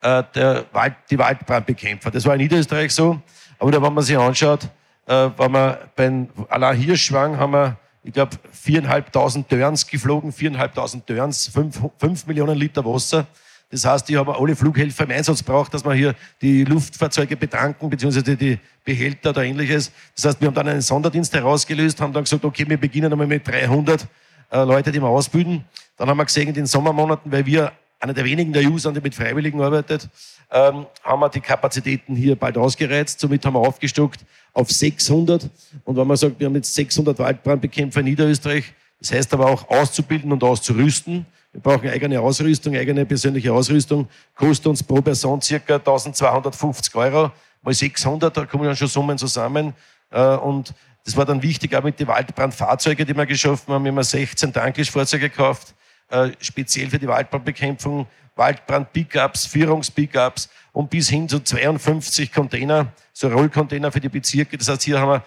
[0.01, 2.11] äh, der Wald, die Waldbrandbekämpfer.
[2.11, 3.21] Das war in Niederösterreich so.
[3.57, 4.65] Aber wenn man sich anschaut,
[5.05, 11.47] äh, wenn wir beim Alain Hirschwang haben wir, ich glaube, viereinhalbtausend Dörns geflogen, viereinhalbtausend Dörns,
[11.47, 13.27] fünf, fünf Millionen Liter Wasser.
[13.71, 17.89] Das heißt, die haben alle Flughelfer im Einsatz braucht, dass wir hier die Luftfahrzeuge betanken,
[17.89, 19.91] beziehungsweise die Behälter oder ähnliches.
[20.15, 23.27] Das heißt, wir haben dann einen Sonderdienst herausgelöst, haben dann gesagt, okay, wir beginnen einmal
[23.27, 24.07] mit 300
[24.51, 25.63] äh, Leute, die wir ausbilden.
[25.97, 28.95] Dann haben wir gesehen, in den Sommermonaten, weil wir einer der wenigen der EU sind,
[28.95, 30.09] die mit Freiwilligen arbeitet,
[30.51, 33.19] ähm, haben wir die Kapazitäten hier bald ausgereizt.
[33.19, 34.21] Somit haben wir aufgestockt
[34.53, 35.49] auf 600.
[35.83, 39.69] Und wenn man sagt, wir haben jetzt 600 Waldbrandbekämpfer in Niederösterreich, das heißt aber auch
[39.69, 41.25] auszubilden und auszurüsten.
[41.51, 44.07] Wir brauchen eigene Ausrüstung, eigene persönliche Ausrüstung.
[44.35, 47.31] Kostet uns pro Person circa 1250 Euro.
[47.61, 49.73] Mal 600, da kommen dann schon Summen zusammen.
[50.11, 53.83] Äh, und das war dann wichtig, auch mit den Waldbrandfahrzeugen, die wir geschaffen haben.
[53.83, 55.73] Wir haben 16 Tanklischfahrzeuge gekauft,
[56.09, 58.05] äh, speziell für die Waldbrandbekämpfung.
[58.39, 64.57] Waldbrand-Pickups, Führungs-Pickups und bis hin zu 52 Container, so Rollcontainer für die Bezirke.
[64.57, 65.23] Das heißt, hier haben wir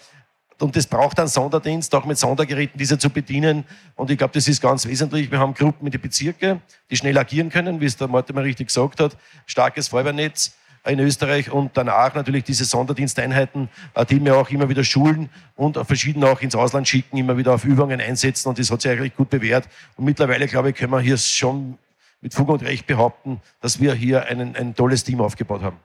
[0.62, 3.64] und das braucht einen Sonderdienst, auch mit Sondergeräten, diese zu bedienen.
[3.96, 5.30] Und ich glaube, das ist ganz wesentlich.
[5.30, 8.44] Wir haben Gruppen mit den Bezirke, die schnell agieren können, wie es der Martin mal
[8.44, 9.16] richtig gesagt hat.
[9.46, 14.82] Starkes Feuerwehrnetz in Österreich und danach natürlich diese Sonderdiensteinheiten, äh, die wir auch immer wieder
[14.82, 18.48] schulen und verschieden auch ins Ausland schicken, immer wieder auf Übungen einsetzen.
[18.48, 19.68] Und das hat sich eigentlich gut bewährt.
[19.96, 21.78] Und mittlerweile, glaube ich, können wir hier schon
[22.20, 25.76] mit Fug und Recht behaupten, dass wir hier einen, ein tolles Team aufgebaut haben.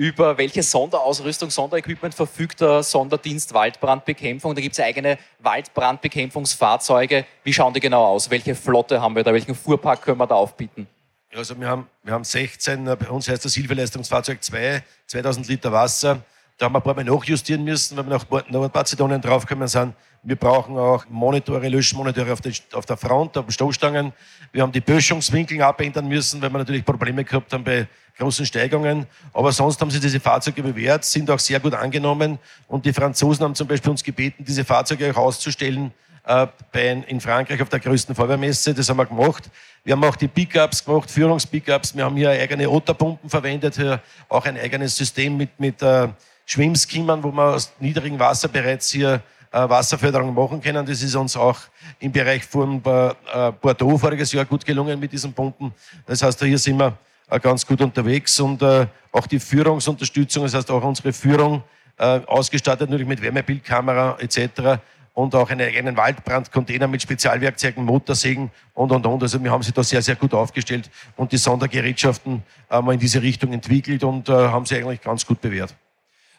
[0.00, 4.54] Über welche Sonderausrüstung, Sonderequipment verfügt der Sonderdienst Waldbrandbekämpfung?
[4.54, 7.26] Da gibt es eigene Waldbrandbekämpfungsfahrzeuge.
[7.44, 8.30] Wie schauen die genau aus?
[8.30, 9.34] Welche Flotte haben wir da?
[9.34, 10.86] Welchen Fuhrpark können wir da aufbieten?
[11.34, 16.22] Also wir haben, wir haben 16, bei uns heißt das Hilfeleistungsfahrzeug 2, 2000 Liter Wasser.
[16.60, 19.94] Da haben wir ein paar Mal nachjustieren müssen, weil wir nach Nordmazedonien draufgekommen sind.
[20.22, 22.40] Wir brauchen auch Monitore, Löschmonitore auf,
[22.74, 24.12] auf der Front, auf den Stoßstangen.
[24.52, 29.06] Wir haben die Böschungswinkel abändern müssen, weil wir natürlich Probleme gehabt haben bei großen Steigungen.
[29.32, 32.38] Aber sonst haben sie diese Fahrzeuge bewährt, sind auch sehr gut angenommen.
[32.68, 35.90] Und die Franzosen haben zum Beispiel uns gebeten, diese Fahrzeuge auch auszustellen
[36.26, 38.74] äh, bei, in Frankreich auf der größten Feuerwehrmesse.
[38.74, 39.48] Das haben wir gemacht.
[39.82, 41.96] Wir haben auch die Pickups gemacht, Führungspickups.
[41.96, 46.08] Wir haben hier eigene Otterpumpen verwendet, hier auch ein eigenes System mit, mit äh,
[46.50, 50.84] Schwimmskimmern, wo wir aus niedrigem Wasser bereits hier äh, Wasserförderung machen können.
[50.84, 51.58] Das ist uns auch
[52.00, 55.72] im Bereich von äh, Bordeaux voriges Jahr gut gelungen mit diesen Pumpen.
[56.06, 58.64] Das heißt, hier sind wir äh, ganz gut unterwegs und
[59.12, 61.62] auch die Führungsunterstützung, das heißt auch unsere Führung
[61.98, 64.80] ausgestattet natürlich mit Wärmebildkamera etc.
[65.12, 69.22] Und auch einen eigenen Waldbrandcontainer mit Spezialwerkzeugen, Motorsägen und, und, und.
[69.22, 73.20] Also wir haben sie da sehr, sehr gut aufgestellt und die Sondergerätschaften mal in diese
[73.20, 75.74] Richtung entwickelt und haben sie eigentlich ganz gut bewährt.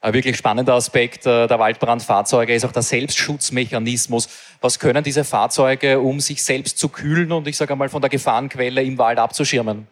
[0.03, 4.27] Ein wirklich spannender Aspekt äh, der Waldbrandfahrzeuge ist auch der Selbstschutzmechanismus.
[4.59, 8.09] Was können diese Fahrzeuge, um sich selbst zu kühlen und ich sage einmal von der
[8.09, 9.87] Gefahrenquelle im Wald abzuschirmen?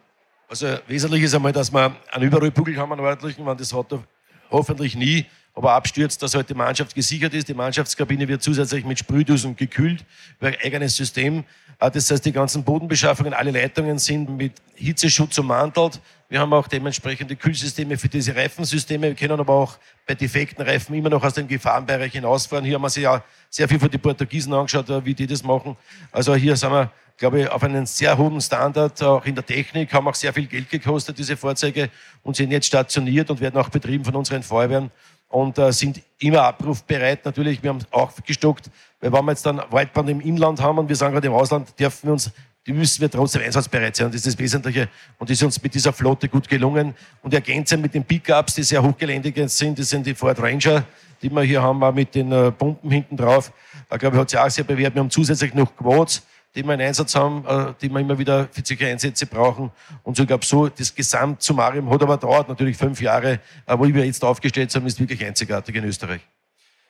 [0.48, 4.02] Also wesentlich ist einmal, dass wir einen Überrollbuckel haben, einen ordentlichen, wenn das Auto
[4.50, 7.48] hoffentlich nie aber abstürzt, dass halt die Mannschaft gesichert ist.
[7.48, 10.04] Die Mannschaftskabine wird zusätzlich mit Sprühdosen gekühlt
[10.38, 11.44] über eigenes System.
[11.80, 16.00] Äh, das heißt, die ganzen Bodenbeschaffungen, alle Leitungen sind mit Hitzeschutz ummantelt.
[16.28, 19.08] Wir haben auch dementsprechende Kühlsysteme für diese Reifensysteme.
[19.08, 22.64] Wir können aber auch bei defekten Reifen immer noch aus dem Gefahrenbereich hinausfahren.
[22.64, 25.42] Hier haben wir sich ja sehr viel von den Portugiesen angeschaut, äh, wie die das
[25.42, 25.76] machen.
[26.12, 29.92] Also hier sind wir, glaube ich, auf einem sehr hohen Standard, auch in der Technik,
[29.92, 31.90] haben auch sehr viel Geld gekostet, diese Fahrzeuge,
[32.22, 34.90] und sind jetzt stationiert und werden auch betrieben von unseren Feuerwehren
[35.30, 37.24] und äh, sind immer abrufbereit.
[37.24, 40.88] Natürlich, wir haben auch gestockt, weil wenn wir jetzt dann Waldbrand im Inland haben und
[40.88, 42.30] wir sagen gerade im Ausland, dürfen wir uns
[42.66, 44.08] die müssen wir trotzdem einsatzbereit sein.
[44.08, 44.88] Das ist das Wesentliche.
[45.18, 46.94] Und das ist uns mit dieser Flotte gut gelungen.
[47.22, 50.84] Und ergänzen mit den Pickups, die sehr hochgeländig sind, das sind die Ford Ranger,
[51.22, 53.50] die wir hier haben, auch mit den äh, Pumpen hinten drauf.
[53.90, 54.94] Ich glaube, hat sich auch sehr bewährt.
[54.94, 56.22] Wir haben zusätzlich noch Quads,
[56.54, 59.70] die wir in Einsatz haben, äh, die wir immer wieder für solche Einsätze brauchen.
[60.02, 63.40] Und so, ich glaube, so das Gesamtsummarium hat aber dauert natürlich fünf Jahre.
[63.66, 66.20] Äh, wo wir jetzt aufgestellt sind, ist wirklich einzigartig in Österreich.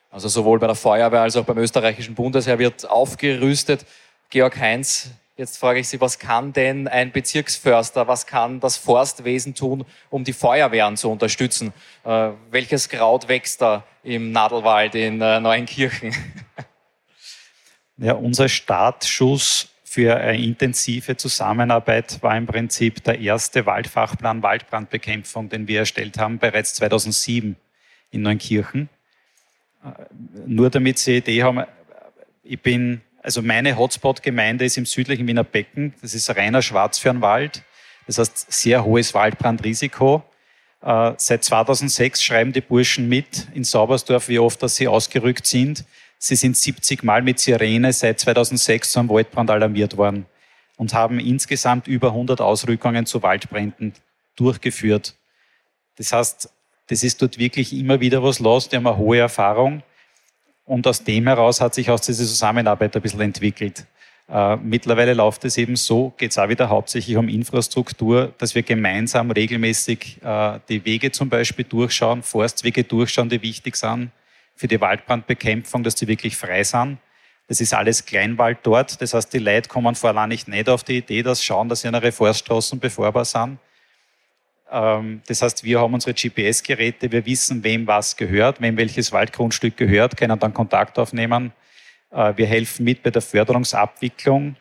[0.09, 3.85] Also sowohl bei der Feuerwehr als auch beim österreichischen Bundesheer wird aufgerüstet.
[4.29, 9.55] Georg Heinz, Jetzt frage ich Sie, was kann denn ein Bezirksförster, was kann das Forstwesen
[9.55, 11.73] tun, um die Feuerwehren zu unterstützen?
[12.03, 16.13] Äh, welches Kraut wächst da im Nadelwald in Neuenkirchen?
[18.01, 25.67] Ja, unser Startschuss für eine intensive Zusammenarbeit war im Prinzip der erste Waldfachplan Waldbrandbekämpfung, den
[25.67, 27.55] wir erstellt haben, bereits 2007
[28.09, 28.89] in Neunkirchen.
[29.83, 29.89] Äh,
[30.47, 31.63] nur damit Sie eine Idee haben,
[32.43, 35.93] ich bin, also meine Hotspot-Gemeinde ist im südlichen Wiener Becken.
[36.01, 37.61] Das ist reiner Schwarzfernwald.
[38.07, 40.23] Das heißt, sehr hohes Waldbrandrisiko.
[40.81, 45.85] Äh, seit 2006 schreiben die Burschen mit in Saubersdorf, wie oft dass sie ausgerückt sind.
[46.23, 50.27] Sie sind 70 Mal mit Sirene seit 2006 zu einem Waldbrand alarmiert worden
[50.77, 53.93] und haben insgesamt über 100 Ausrückungen zu Waldbränden
[54.35, 55.15] durchgeführt.
[55.95, 56.47] Das heißt,
[56.85, 58.69] das ist dort wirklich immer wieder was los.
[58.69, 59.81] Die haben eine hohe Erfahrung.
[60.63, 63.87] Und aus dem heraus hat sich aus dieser Zusammenarbeit ein bisschen entwickelt.
[64.29, 68.61] Äh, mittlerweile läuft es eben so, geht es auch wieder hauptsächlich um Infrastruktur, dass wir
[68.61, 74.11] gemeinsam regelmäßig äh, die Wege zum Beispiel durchschauen, Forstwege durchschauen, die wichtig sind
[74.61, 76.99] für die Waldbrandbekämpfung, dass die wirklich frei sind.
[77.47, 79.01] Das ist alles Kleinwald dort.
[79.01, 81.83] Das heißt, die Leute kommen vor allem nicht, nicht auf die Idee, dass schauen, dass
[81.83, 83.57] ihre Forststraßen befahrbar sind.
[84.71, 89.75] Ähm, das heißt, wir haben unsere GPS-Geräte, wir wissen, wem was gehört, wem welches Waldgrundstück
[89.77, 91.53] gehört, können dann Kontakt aufnehmen.
[92.11, 94.57] Äh, wir helfen mit bei der Förderungsabwicklung.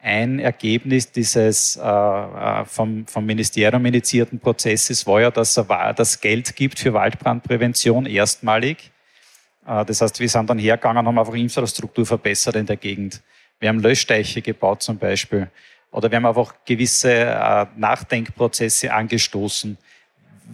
[0.00, 6.20] Ein Ergebnis dieses äh, äh, vom, vom Ministerium initiierten Prozesses war ja, dass es das
[6.20, 8.92] Geld gibt für Waldbrandprävention erstmalig.
[9.66, 13.22] Äh, das heißt, wir sind dann hergegangen, haben einfach Infrastruktur verbessert in der Gegend.
[13.58, 15.50] Wir haben Löschteiche gebaut zum Beispiel.
[15.90, 19.76] Oder wir haben einfach gewisse äh, Nachdenkprozesse angestoßen.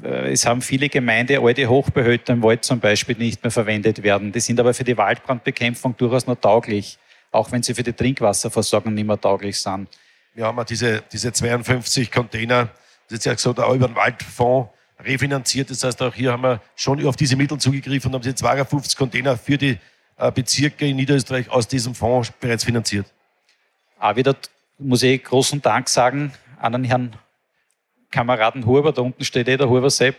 [0.02, 4.32] Äh, es haben viele Gemeinden alte Hochbehälter im Wald zum Beispiel nicht mehr verwendet werden.
[4.32, 6.98] Die sind aber für die Waldbrandbekämpfung durchaus noch tauglich,
[7.30, 9.88] auch wenn sie für die Trinkwasserversorgung nicht mehr tauglich sind.
[10.34, 12.68] Wir haben diese, diese 52 Container,
[13.08, 15.70] das ist ja gesagt, auch über den Waldfonds refinanziert.
[15.70, 18.96] Das heißt, auch hier haben wir schon auf diese Mittel zugegriffen und haben sie 52
[18.96, 19.78] Container für die
[20.16, 23.06] äh, Bezirke in Niederösterreich aus diesem Fonds bereits finanziert.
[23.98, 24.36] Auch wieder
[24.78, 27.16] muss ich großen Dank sagen an den Herrn
[28.10, 30.16] Kameraden Huber, da unten steht eh der Huber Sepp,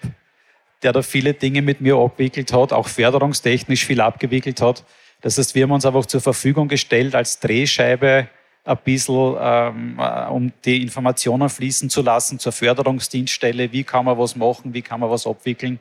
[0.84, 4.86] der da viele Dinge mit mir abwickelt hat, auch förderungstechnisch viel abgewickelt hat.
[5.22, 8.30] Das heißt, wir haben uns einfach zur Verfügung gestellt als Drehscheibe
[8.70, 13.72] ein bisschen, ähm, äh, um die Informationen fließen zu lassen zur Förderungsdienststelle.
[13.72, 14.74] Wie kann man was machen?
[14.74, 15.80] Wie kann man was abwickeln?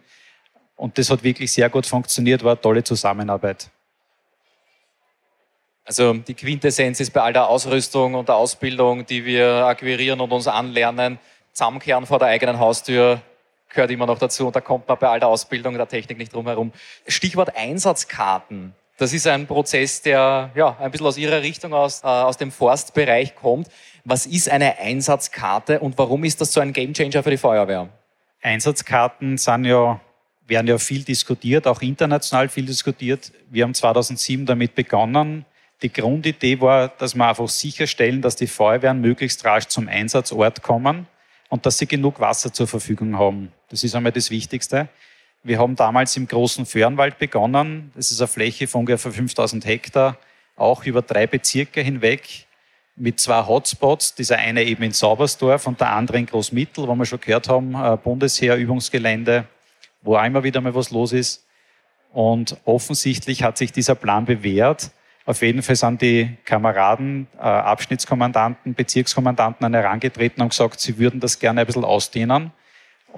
[0.76, 3.68] Und das hat wirklich sehr gut funktioniert, war eine tolle Zusammenarbeit.
[5.84, 10.32] Also die Quintessenz ist bei all der Ausrüstung und der Ausbildung, die wir akquirieren und
[10.32, 11.18] uns anlernen,
[11.52, 13.20] zusammenkehren vor der eigenen Haustür
[13.70, 16.32] gehört immer noch dazu und da kommt man bei all der Ausbildung der Technik nicht
[16.32, 16.72] drum herum.
[17.06, 18.74] Stichwort Einsatzkarten.
[18.98, 22.50] Das ist ein Prozess, der ja, ein bisschen aus Ihrer Richtung, aus, äh, aus dem
[22.50, 23.68] Forstbereich kommt.
[24.04, 27.88] Was ist eine Einsatzkarte und warum ist das so ein Gamechanger für die Feuerwehr?
[28.42, 30.00] Einsatzkarten sind ja,
[30.48, 33.30] werden ja viel diskutiert, auch international viel diskutiert.
[33.48, 35.44] Wir haben 2007 damit begonnen.
[35.80, 41.06] Die Grundidee war, dass wir einfach sicherstellen, dass die Feuerwehren möglichst rasch zum Einsatzort kommen
[41.50, 43.52] und dass sie genug Wasser zur Verfügung haben.
[43.68, 44.88] Das ist einmal das Wichtigste.
[45.42, 47.92] Wir haben damals im großen Föhrenwald begonnen.
[47.94, 50.18] Das ist eine Fläche von ungefähr 5000 Hektar,
[50.56, 52.46] auch über drei Bezirke hinweg
[52.96, 54.14] mit zwei Hotspots.
[54.14, 57.76] Dieser eine eben in Saubersdorf und der andere in Großmittel, wo wir schon gehört haben,
[58.02, 59.44] Bundesheerübungsgelände,
[60.02, 61.44] wo auch immer wieder mal was los ist.
[62.12, 64.90] Und offensichtlich hat sich dieser Plan bewährt.
[65.24, 71.20] Auf jeden Fall sind die Kameraden, äh, Abschnittskommandanten, Bezirkskommandanten an herangetreten und gesagt, sie würden
[71.20, 72.50] das gerne ein bisschen ausdehnen.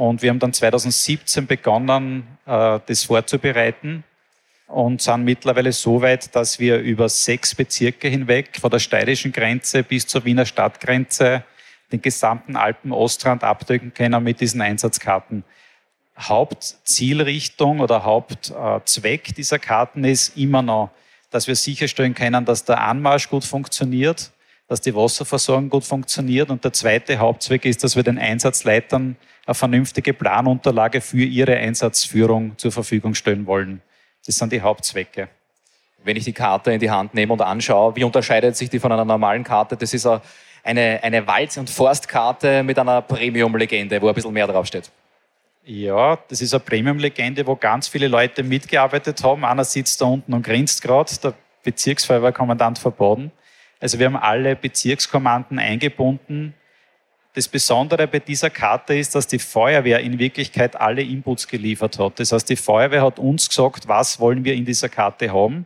[0.00, 4.02] Und wir haben dann 2017 begonnen, äh, das vorzubereiten
[4.66, 9.82] und sind mittlerweile so weit, dass wir über sechs Bezirke hinweg, von der steirischen Grenze
[9.82, 11.44] bis zur Wiener Stadtgrenze,
[11.92, 15.44] den gesamten Alpen-Ostrand abdecken können mit diesen Einsatzkarten.
[16.18, 20.92] Hauptzielrichtung oder Hauptzweck dieser Karten ist immer noch,
[21.30, 24.30] dass wir sicherstellen können, dass der Anmarsch gut funktioniert,
[24.70, 26.48] dass die Wasserversorgung gut funktioniert.
[26.48, 32.56] Und der zweite Hauptzweck ist, dass wir den Einsatzleitern eine vernünftige Planunterlage für ihre Einsatzführung
[32.56, 33.83] zur Verfügung stellen wollen.
[34.24, 35.28] Das sind die Hauptzwecke.
[36.04, 38.92] Wenn ich die Karte in die Hand nehme und anschaue, wie unterscheidet sich die von
[38.92, 39.76] einer normalen Karte?
[39.76, 40.06] Das ist
[40.62, 44.88] eine, eine Wald- und Forstkarte mit einer Premium-Legende, wo ein bisschen mehr draufsteht.
[45.64, 49.44] Ja, das ist eine Premium-Legende, wo ganz viele Leute mitgearbeitet haben.
[49.44, 53.33] Einer sitzt da unten und grinst gerade, der Bezirksfeuerwehrkommandant verboten.
[53.80, 56.54] Also wir haben alle Bezirkskommanden eingebunden.
[57.33, 62.20] Das Besondere bei dieser Karte ist, dass die Feuerwehr in Wirklichkeit alle Inputs geliefert hat.
[62.20, 65.64] Das heißt, die Feuerwehr hat uns gesagt, was wollen wir in dieser Karte haben.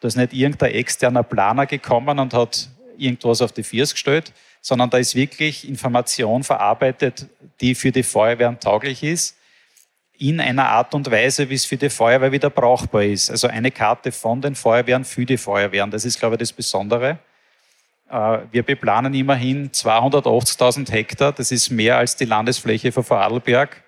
[0.00, 4.90] Da ist nicht irgendein externer Planer gekommen und hat irgendwas auf die Viers gestellt, sondern
[4.90, 7.26] da ist wirklich Information verarbeitet,
[7.60, 9.36] die für die Feuerwehren tauglich ist,
[10.18, 13.30] in einer Art und Weise, wie es für die Feuerwehr wieder brauchbar ist.
[13.30, 15.90] Also eine Karte von den Feuerwehren für die Feuerwehren.
[15.90, 17.18] Das ist, glaube ich, das Besondere.
[18.10, 21.32] Äh, wir beplanen immerhin 280.000 Hektar.
[21.32, 23.82] Das ist mehr als die Landesfläche von Vorarlberg.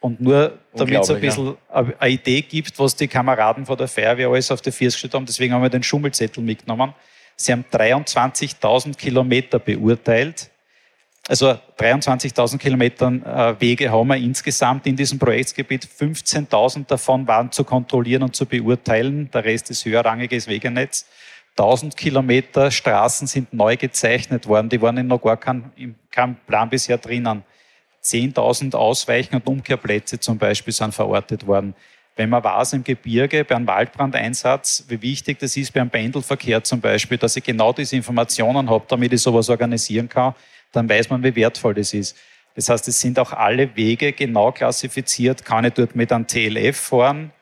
[0.00, 1.86] Und nur damit es ein bisschen ja.
[2.00, 5.26] eine Idee gibt, was die Kameraden von der Feuerwehr alles auf der Füße gestellt haben,
[5.26, 6.92] deswegen haben wir den Schummelzettel mitgenommen.
[7.36, 10.50] Sie haben 23.000 Kilometer beurteilt.
[11.28, 15.86] Also 23.000 Kilometer äh, Wege haben wir insgesamt in diesem Projektsgebiet.
[15.86, 19.30] 15.000 davon waren zu kontrollieren und zu beurteilen.
[19.32, 21.06] Der Rest ist höherrangiges Wegenetz.
[21.58, 24.68] 1000 Kilometer Straßen sind neu gezeichnet worden.
[24.68, 25.70] Die waren in noch gar kein,
[26.10, 27.44] kein Plan bisher drinnen.
[28.02, 31.74] 10.000 Ausweichen- und Umkehrplätze zum Beispiel sind verortet worden.
[32.16, 36.80] Wenn man weiß im Gebirge bei einem Waldbrandeinsatz, wie wichtig das ist beim Pendelverkehr zum
[36.80, 40.34] Beispiel, dass ich genau diese Informationen habe, damit ich sowas organisieren kann,
[40.72, 42.16] dann weiß man, wie wertvoll das ist.
[42.54, 45.44] Das heißt, es sind auch alle Wege genau klassifiziert.
[45.44, 47.32] Kann ich dort mit einem TLF fahren?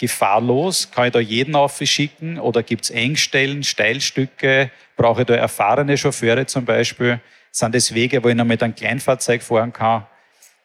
[0.00, 0.90] Gefahrlos?
[0.90, 4.70] Kann ich da jeden aufschicken oder gibt es Engstellen, Steilstücke?
[4.96, 7.20] Brauche ich da erfahrene Chauffeure zum Beispiel?
[7.52, 10.06] Sind das Wege, wo ich noch mit einem Kleinfahrzeug fahren kann?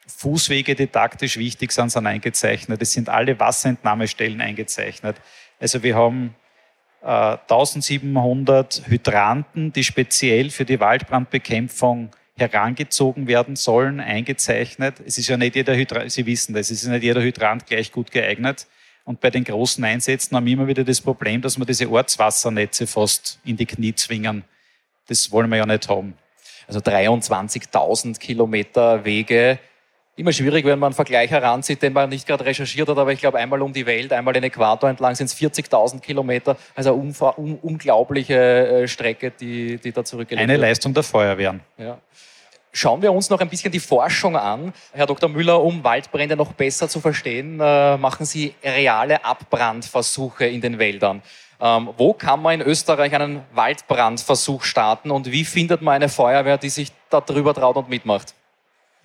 [0.06, 2.80] Fußwege, die taktisch wichtig sind, sind eingezeichnet.
[2.80, 5.16] Es sind alle Wasserentnahmestellen eingezeichnet.
[5.60, 6.34] Also wir haben
[7.02, 15.00] äh, 1700 Hydranten, die speziell für die Waldbrandbekämpfung herangezogen werden sollen, eingezeichnet.
[15.04, 17.92] Es ist ja nicht jeder Hydrant, Sie wissen das, es ist nicht jeder Hydrant gleich
[17.92, 18.66] gut geeignet.
[19.06, 22.88] Und bei den großen Einsätzen haben wir immer wieder das Problem, dass wir diese Ortswassernetze
[22.88, 24.42] fast in die Knie zwingen.
[25.06, 26.14] Das wollen wir ja nicht haben.
[26.66, 29.60] Also 23.000 Kilometer Wege.
[30.16, 33.20] Immer schwierig, wenn man einen Vergleich heranzieht, den man nicht gerade recherchiert hat, aber ich
[33.20, 36.56] glaube, einmal um die Welt, einmal den Äquator entlang sind es 40.000 Kilometer.
[36.74, 40.50] Also eine un unglaubliche äh, Strecke, die, die da zurückgelegt wird.
[40.50, 41.60] Eine Leistung der Feuerwehren.
[41.78, 41.98] Ja.
[42.76, 44.70] Schauen wir uns noch ein bisschen die Forschung an.
[44.92, 45.30] Herr Dr.
[45.30, 51.22] Müller, um Waldbrände noch besser zu verstehen, äh, machen Sie reale Abbrandversuche in den Wäldern.
[51.58, 56.58] Ähm, wo kann man in Österreich einen Waldbrandversuch starten und wie findet man eine Feuerwehr,
[56.58, 58.34] die sich da drüber traut und mitmacht?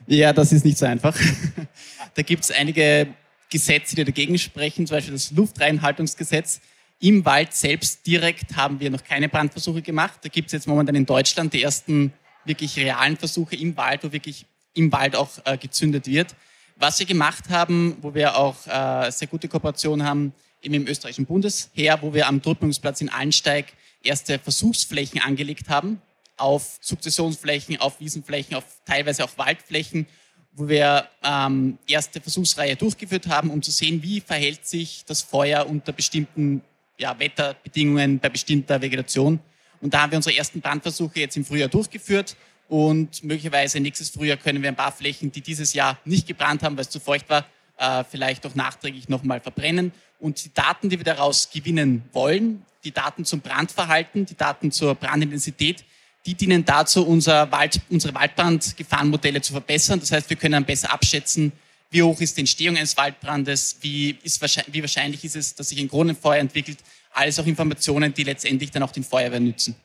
[0.06, 1.18] Ja, das ist nicht so einfach.
[2.14, 3.08] da gibt es einige
[3.50, 6.60] Gesetze, die dagegen sprechen, zum Beispiel das Luftreinhaltungsgesetz.
[7.00, 10.20] Im Wald selbst direkt haben wir noch keine Brandversuche gemacht.
[10.24, 12.12] Da gibt es jetzt momentan in Deutschland die ersten
[12.46, 16.36] wirklich realen Versuche im Wald, wo wirklich im Wald auch äh, gezündet wird.
[16.76, 21.26] Was wir gemacht haben, wo wir auch äh, sehr gute Kooperation haben, eben im österreichischen
[21.26, 23.74] Bundesheer, wo wir am Todbringungsplatz in Allensteig
[24.04, 26.02] erste Versuchsflächen angelegt haben,
[26.38, 30.08] auf Sukzessionsflächen, auf Wiesenflächen, auf teilweise auch Waldflächen,
[30.54, 35.68] wo wir ähm, erste Versuchsreihe durchgeführt haben, um zu sehen, wie verhält sich das Feuer
[35.68, 36.62] unter bestimmten
[36.98, 39.39] ja, Wetterbedingungen bei bestimmter Vegetation.
[39.82, 42.36] Und da haben wir unsere ersten Brandversuche jetzt im Frühjahr durchgeführt.
[42.70, 46.78] Und möglicherweise nächstes Frühjahr können wir ein paar Flächen, die dieses Jahr nicht gebrannt haben,
[46.78, 47.46] weil es zu feucht war,
[47.78, 49.92] äh, vielleicht auch nachträglich nochmal verbrennen.
[50.20, 54.96] Und die Daten, die wir daraus gewinnen wollen, die Daten zum Brandverhalten, die Daten zur
[54.96, 55.84] Brandintensität,
[56.26, 60.00] die dienen dazu, unser Wald, unsere Waldbrandgefahrenmodelle zu verbessern.
[60.00, 61.52] Das heißt, wir können dann besser abschätzen,
[61.90, 65.80] wie hoch ist die Entstehung eines Waldbrandes, wie, ist, wie wahrscheinlich ist es, dass sich
[65.80, 66.78] ein Kronenfeuer entwickelt,
[67.14, 69.76] alles auch Informationen, die letztendlich dann auch den Feuerwehren nützen.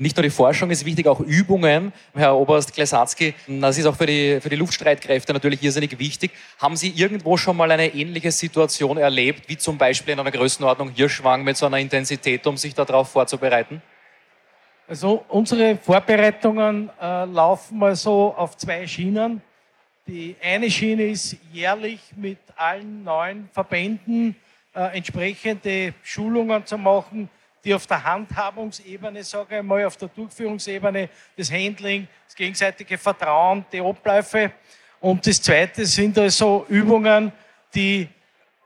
[0.00, 1.92] Nicht nur die Forschung ist wichtig, auch Übungen.
[2.14, 6.30] Herr Oberst Klesatzky, das ist auch für die, für die Luftstreitkräfte natürlich irrsinnig wichtig.
[6.60, 10.90] Haben Sie irgendwo schon mal eine ähnliche Situation erlebt, wie zum Beispiel in einer Größenordnung
[10.90, 13.82] Hirschwang mit so einer Intensität, um sich darauf vorzubereiten?
[14.86, 19.42] Also unsere Vorbereitungen äh, laufen mal so auf zwei Schienen.
[20.06, 24.36] Die eine Schiene ist jährlich mit allen neuen Verbänden
[24.74, 27.28] äh, entsprechende Schulungen zu machen,
[27.64, 33.64] die auf der Handhabungsebene, sage ich mal, auf der Durchführungsebene, das Handling, das gegenseitige Vertrauen,
[33.72, 34.52] die Abläufe.
[35.00, 37.32] Und das Zweite sind also Übungen,
[37.74, 38.08] die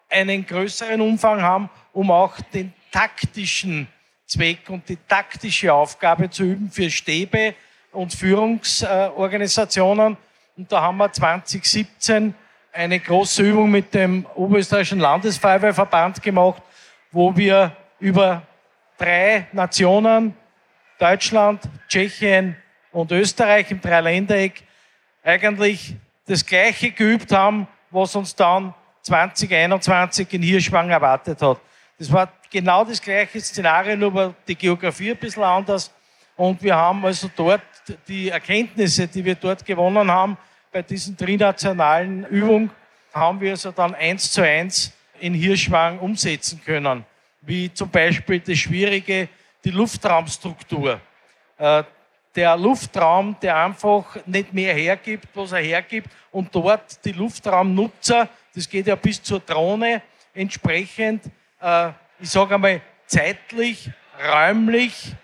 [0.09, 3.89] einen größeren Umfang haben, um auch den taktischen
[4.27, 7.55] Zweck und die taktische Aufgabe zu üben für Stäbe
[7.91, 10.17] und Führungsorganisationen.
[10.57, 12.35] Und da haben wir 2017
[12.73, 16.63] eine große Übung mit dem Oberösterreichischen Landesfeuerwehrverband gemacht,
[17.11, 18.43] wo wir über
[18.97, 20.35] drei Nationen,
[20.99, 22.57] Deutschland, Tschechien
[22.91, 24.63] und Österreich im Dreiländereck,
[25.23, 25.95] eigentlich
[26.27, 31.61] das Gleiche geübt haben, was uns dann 2021 in Hirschwang erwartet hat.
[31.99, 35.93] Das war genau das gleiche Szenario, nur die Geografie ein bisschen anders.
[36.37, 37.63] Und wir haben also dort
[38.09, 40.39] die Erkenntnisse, die wir dort gewonnen haben,
[40.73, 42.71] bei diesen trinationalen Übungen
[43.13, 47.05] haben wir also dann eins zu eins in Hirschwang umsetzen können.
[47.43, 49.29] Wie zum Beispiel das Schwierige,
[49.65, 51.01] die Luftraumstruktur.
[51.59, 51.85] Äh,
[52.35, 58.67] der Luftraum, der einfach nicht mehr hergibt, was er hergibt, und dort die Luftraumnutzer, das
[58.67, 60.01] geht ja bis zur Drohne,
[60.33, 61.27] entsprechend,
[61.61, 63.91] äh, ich sage einmal, zeitlich,
[64.33, 65.15] räumlich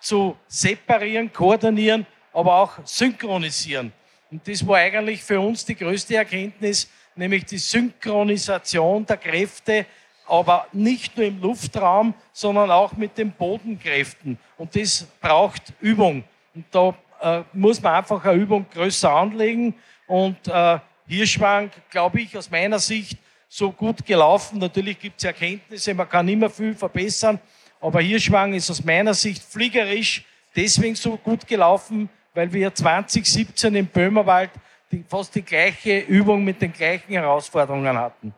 [0.00, 3.92] zu separieren, koordinieren, aber auch synchronisieren.
[4.30, 9.86] Und das war eigentlich für uns die größte Erkenntnis, nämlich die Synchronisation der Kräfte,
[10.26, 14.38] aber nicht nur im Luftraum, sondern auch mit den Bodenkräften.
[14.58, 16.24] Und das braucht Übung.
[16.54, 19.74] Und da äh, muss man einfach eine Übung größer anlegen.
[20.06, 23.18] Und äh, Hirschwang, glaube ich, aus meiner Sicht
[23.48, 24.58] so gut gelaufen.
[24.58, 27.40] Natürlich gibt es Erkenntnisse, man kann immer viel verbessern.
[27.80, 30.24] Aber Hirschwang ist aus meiner Sicht fliegerisch
[30.54, 34.50] deswegen so gut gelaufen, weil wir 2017 im Böhmerwald
[34.90, 38.34] die, fast die gleiche Übung mit den gleichen Herausforderungen hatten.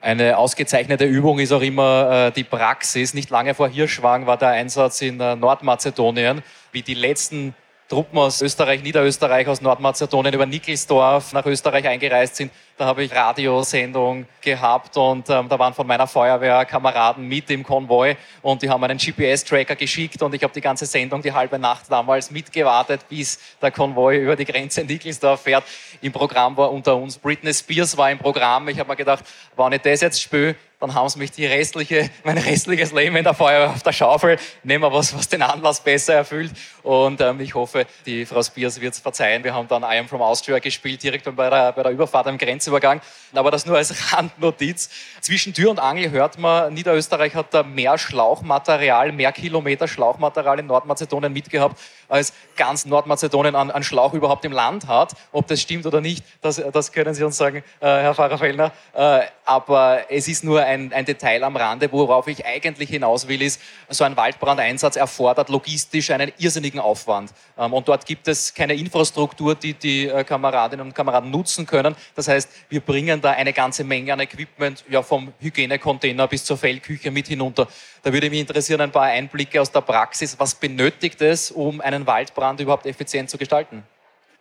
[0.00, 3.14] Eine ausgezeichnete Übung ist auch immer äh, die Praxis.
[3.14, 7.54] Nicht lange vor Hirschwang war der Einsatz in äh, Nordmazedonien, wie die letzten
[7.92, 12.50] Truppen aus Österreich, Niederösterreich, aus Nordmazedonien über Nickelsdorf nach Österreich eingereist sind.
[12.78, 17.62] Da habe ich Radiosendung gehabt und ähm, da waren von meiner Feuerwehr Kameraden mit im
[17.62, 21.58] Konvoi und die haben einen GPS-Tracker geschickt und ich habe die ganze Sendung die halbe
[21.58, 25.64] Nacht damals mitgewartet, bis der Konvoi über die Grenze in Nickelsdorf fährt.
[26.00, 28.70] Im Programm war unter uns Britney Spears war im Programm.
[28.70, 29.22] Ich habe mir gedacht,
[29.54, 33.22] wenn ich das jetzt spüre, dann haben sie mich die restliche, mein restliches Leben in
[33.22, 34.36] der Feuerwehr auf der Schaufel.
[34.64, 36.50] Nehmen wir was, was den Anlass besser erfüllt.
[36.82, 39.44] Und ähm, ich hoffe, die Frau Spears wird es verzeihen.
[39.44, 42.36] Wir haben dann I Am From Austria gespielt, direkt bei der, bei der Überfahrt am
[42.36, 43.00] Grenzübergang.
[43.32, 44.90] Aber das nur als Randnotiz.
[45.20, 50.66] Zwischen Tür und Angel hört man, Niederösterreich hat da mehr Schlauchmaterial, mehr Kilometer Schlauchmaterial in
[50.66, 51.80] Nordmazedonien mitgehabt,
[52.12, 55.14] als ganz Nordmazedonien an, an Schlauch überhaupt im Land hat.
[55.32, 58.70] Ob das stimmt oder nicht, das, das können Sie uns sagen, äh, Herr Pfarrer Fellner.
[58.92, 63.40] Äh, aber es ist nur ein, ein Detail am Rande, worauf ich eigentlich hinaus will,
[63.42, 67.32] ist, so ein Waldbrandeinsatz erfordert logistisch einen irrsinnigen Aufwand.
[67.58, 71.96] Ähm, und dort gibt es keine Infrastruktur, die die äh, Kameradinnen und Kameraden nutzen können.
[72.14, 76.58] Das heißt, wir bringen da eine ganze Menge an Equipment, ja, vom Hygienecontainer bis zur
[76.58, 77.68] Fellküche mit hinunter.
[78.04, 80.36] Da würde mich interessieren, ein paar Einblicke aus der Praxis.
[80.36, 83.84] Was benötigt es, um einen Waldbrand überhaupt effizient zu gestalten?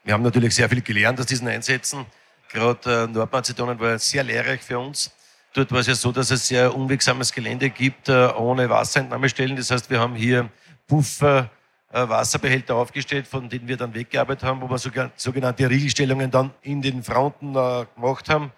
[0.03, 2.07] Wir haben natürlich sehr viel gelernt aus diesen Einsätzen.
[2.51, 5.11] Gerade äh, Nordmazedonien war sehr lehrreich für uns.
[5.53, 9.55] Dort war es ja so, dass es sehr unwegsames Gelände gibt, äh, ohne Wasserentnahmestellen.
[9.55, 10.49] Das heißt, wir haben hier
[10.87, 11.51] Puffer,
[11.93, 16.49] äh, Wasserbehälter aufgestellt, von denen wir dann weggearbeitet haben, wo wir sogar sogenannte Riegelstellungen dann
[16.63, 18.51] in den Fronten gemacht haben.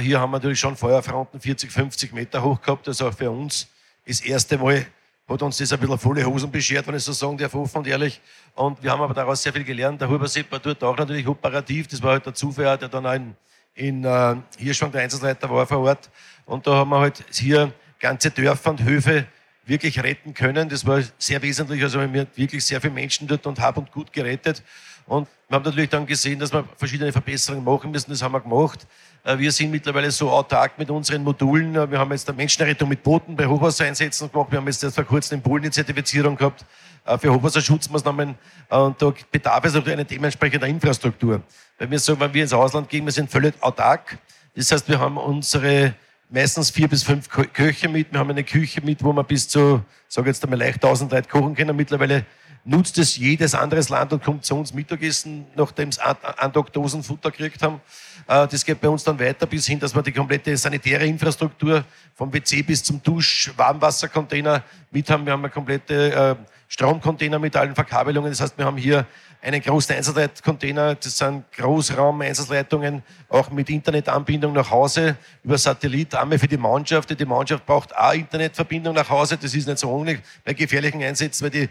[0.00, 2.88] Hier haben wir natürlich schon Feuerfronten 40, 50 Meter hoch gehabt.
[2.88, 3.68] Ist auch für uns
[4.06, 4.86] das erste Mal
[5.28, 7.86] hat uns das ein bisschen volle Hosen beschert, wenn ich so sagen darf, offen und
[7.86, 8.20] ehrlich.
[8.54, 10.00] Und wir haben aber daraus sehr viel gelernt.
[10.00, 11.88] Der Huber war dort auch natürlich operativ.
[11.88, 13.34] Das war halt der Zufall, der dann auch in,
[13.74, 16.08] in äh, Hirschwang der Einsatzleiter war vor Ort.
[16.44, 19.26] Und da haben wir halt hier ganze Dörfer und Höfe
[19.64, 20.68] wirklich retten können.
[20.68, 21.82] Das war sehr wesentlich.
[21.82, 24.62] Also wir haben wirklich sehr viele Menschen dort und Hab und Gut gerettet.
[25.06, 28.10] Und wir haben natürlich dann gesehen, dass wir verschiedene Verbesserungen machen müssen.
[28.10, 28.84] Das haben wir gemacht.
[29.22, 31.76] Äh, wir sind mittlerweile so autark mit unseren Modulen.
[31.76, 34.50] Äh, wir haben jetzt eine Menschenrettung mit Booten bei Hochwassereinsätzen gemacht.
[34.50, 36.64] Wir haben jetzt vor kurzem in Polen eine Zertifizierung gehabt
[37.04, 38.34] äh, für Hochwasserschutzmaßnahmen.
[38.70, 41.40] Und da bedarf es auch einer dementsprechenden Infrastruktur.
[41.78, 44.18] Weil wir sagen, wenn wir ins Ausland gehen, wir sind völlig autark.
[44.56, 45.94] Das heißt, wir haben unsere
[46.28, 48.12] meistens vier bis fünf Köche mit.
[48.12, 51.28] Wir haben eine Küche mit, wo wir bis zu, sage jetzt einmal leicht 1000 Leute
[51.28, 51.76] kochen können.
[51.76, 52.26] Mittlerweile
[52.66, 57.30] nutzt es jedes anderes Land und kommt zu uns Mittagessen, nachdem sie ein Dosen Futter
[57.30, 57.80] gekriegt haben.
[58.26, 61.84] Äh, das geht bei uns dann weiter bis hin, dass wir die komplette sanitäre Infrastruktur
[62.14, 65.24] vom WC bis zum Dusch, Warmwassercontainer mit haben.
[65.24, 66.34] Wir haben eine komplette äh,
[66.68, 68.30] Stromcontainer mit allen Verkabelungen.
[68.30, 69.06] Das heißt, wir haben hier
[69.40, 70.96] einen großen Einsatzleitcontainer.
[70.96, 76.16] Das sind Großraum-Einsatzleitungen, auch mit Internetanbindung nach Hause über Satellit.
[76.16, 77.08] Einmal für die Mannschaft.
[77.18, 79.36] Die Mannschaft braucht auch Internetverbindung nach Hause.
[79.36, 81.68] Das ist nicht so ohne bei gefährlichen Einsätzen, weil die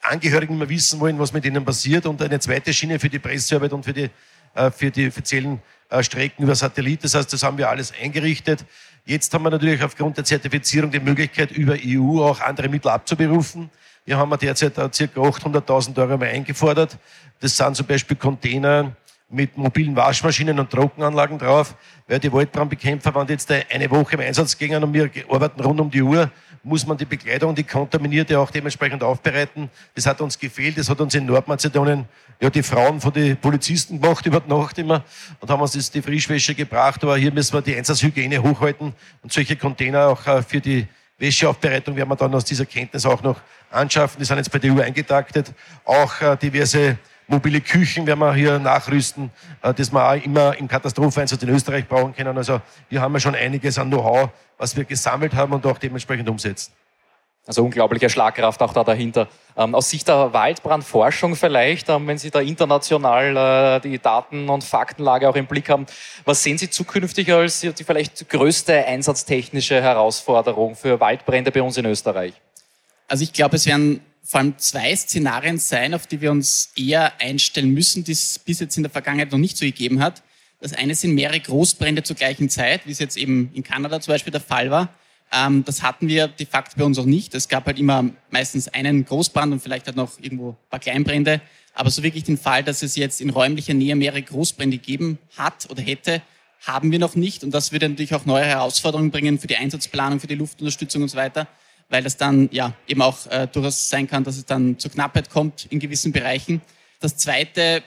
[0.00, 2.06] Angehörigen immer wissen wollen, was mit ihnen passiert.
[2.06, 4.10] Und eine zweite Schiene für die Pressearbeit und für die,
[4.54, 7.04] äh, für die offiziellen äh, Strecken über Satellit.
[7.04, 8.64] Das heißt, das haben wir alles eingerichtet.
[9.04, 13.70] Jetzt haben wir natürlich aufgrund der Zertifizierung die Möglichkeit, über EU auch andere Mittel abzuberufen.
[14.04, 14.82] Hier haben wir derzeit ca.
[14.82, 16.98] 800.000 Euro mal eingefordert.
[17.40, 18.96] Das sind zum Beispiel Container
[19.30, 21.74] mit mobilen Waschmaschinen und Trockenanlagen drauf,
[22.06, 25.90] weil die Waldbrandbekämpfer, die jetzt eine Woche im Einsatz gingen und wir arbeiten rund um
[25.90, 26.30] die Uhr,
[26.62, 29.70] muss man die Bekleidung, die kontaminierte auch dementsprechend aufbereiten.
[29.94, 30.78] Das hat uns gefehlt.
[30.78, 32.06] Das hat uns in Nordmazedonien
[32.40, 35.04] ja die Frauen von den Polizisten gemacht über die Nacht immer
[35.40, 37.02] und haben uns das die Frischwäsche gebracht.
[37.02, 38.92] Aber hier müssen wir die Einsatzhygiene hochhalten
[39.22, 40.86] und solche Container auch äh, für die
[41.18, 43.40] Wäscheaufbereitung werden wir dann aus dieser Kenntnis auch noch
[43.70, 44.20] anschaffen.
[44.20, 45.52] Die sind jetzt bei der EU eingetaktet.
[45.84, 46.96] Auch äh, diverse
[47.28, 49.30] mobile Küchen werden wir hier nachrüsten,
[49.62, 52.36] äh, das wir auch immer im Katastropheneinsatz in Österreich brauchen können.
[52.36, 56.28] Also hier haben wir schon einiges an Know-how, was wir gesammelt haben und auch dementsprechend
[56.28, 56.72] umsetzen.
[57.48, 59.26] Also unglaubliche Schlagkraft auch da dahinter.
[59.56, 64.64] Ähm, aus Sicht der Waldbrandforschung vielleicht, ähm, wenn Sie da international äh, die Daten- und
[64.64, 65.86] Faktenlage auch im Blick haben,
[66.26, 71.86] was sehen Sie zukünftig als die vielleicht größte einsatztechnische Herausforderung für Waldbrände bei uns in
[71.86, 72.34] Österreich?
[73.08, 77.18] Also ich glaube, es werden vor allem zwei Szenarien sein, auf die wir uns eher
[77.18, 80.22] einstellen müssen, die es bis jetzt in der Vergangenheit noch nicht so gegeben hat.
[80.60, 84.12] Das eine sind mehrere Großbrände zur gleichen Zeit, wie es jetzt eben in Kanada zum
[84.12, 84.90] Beispiel der Fall war.
[85.32, 87.34] Ähm, das hatten wir de facto bei uns auch nicht.
[87.34, 91.40] Es gab halt immer meistens einen Großbrand und vielleicht halt noch irgendwo ein paar Kleinbrände.
[91.72, 95.70] Aber so wirklich den Fall, dass es jetzt in räumlicher Nähe mehrere Großbrände geben hat
[95.70, 96.20] oder hätte,
[96.66, 97.44] haben wir noch nicht.
[97.44, 101.08] Und das würde natürlich auch neue Herausforderungen bringen für die Einsatzplanung, für die Luftunterstützung und
[101.08, 101.48] so weiter
[101.88, 105.30] weil das dann ja eben auch äh, durchaus sein kann, dass es dann zur Knappheit
[105.30, 106.60] kommt in gewissen Bereichen.
[107.00, 107.82] Das zweite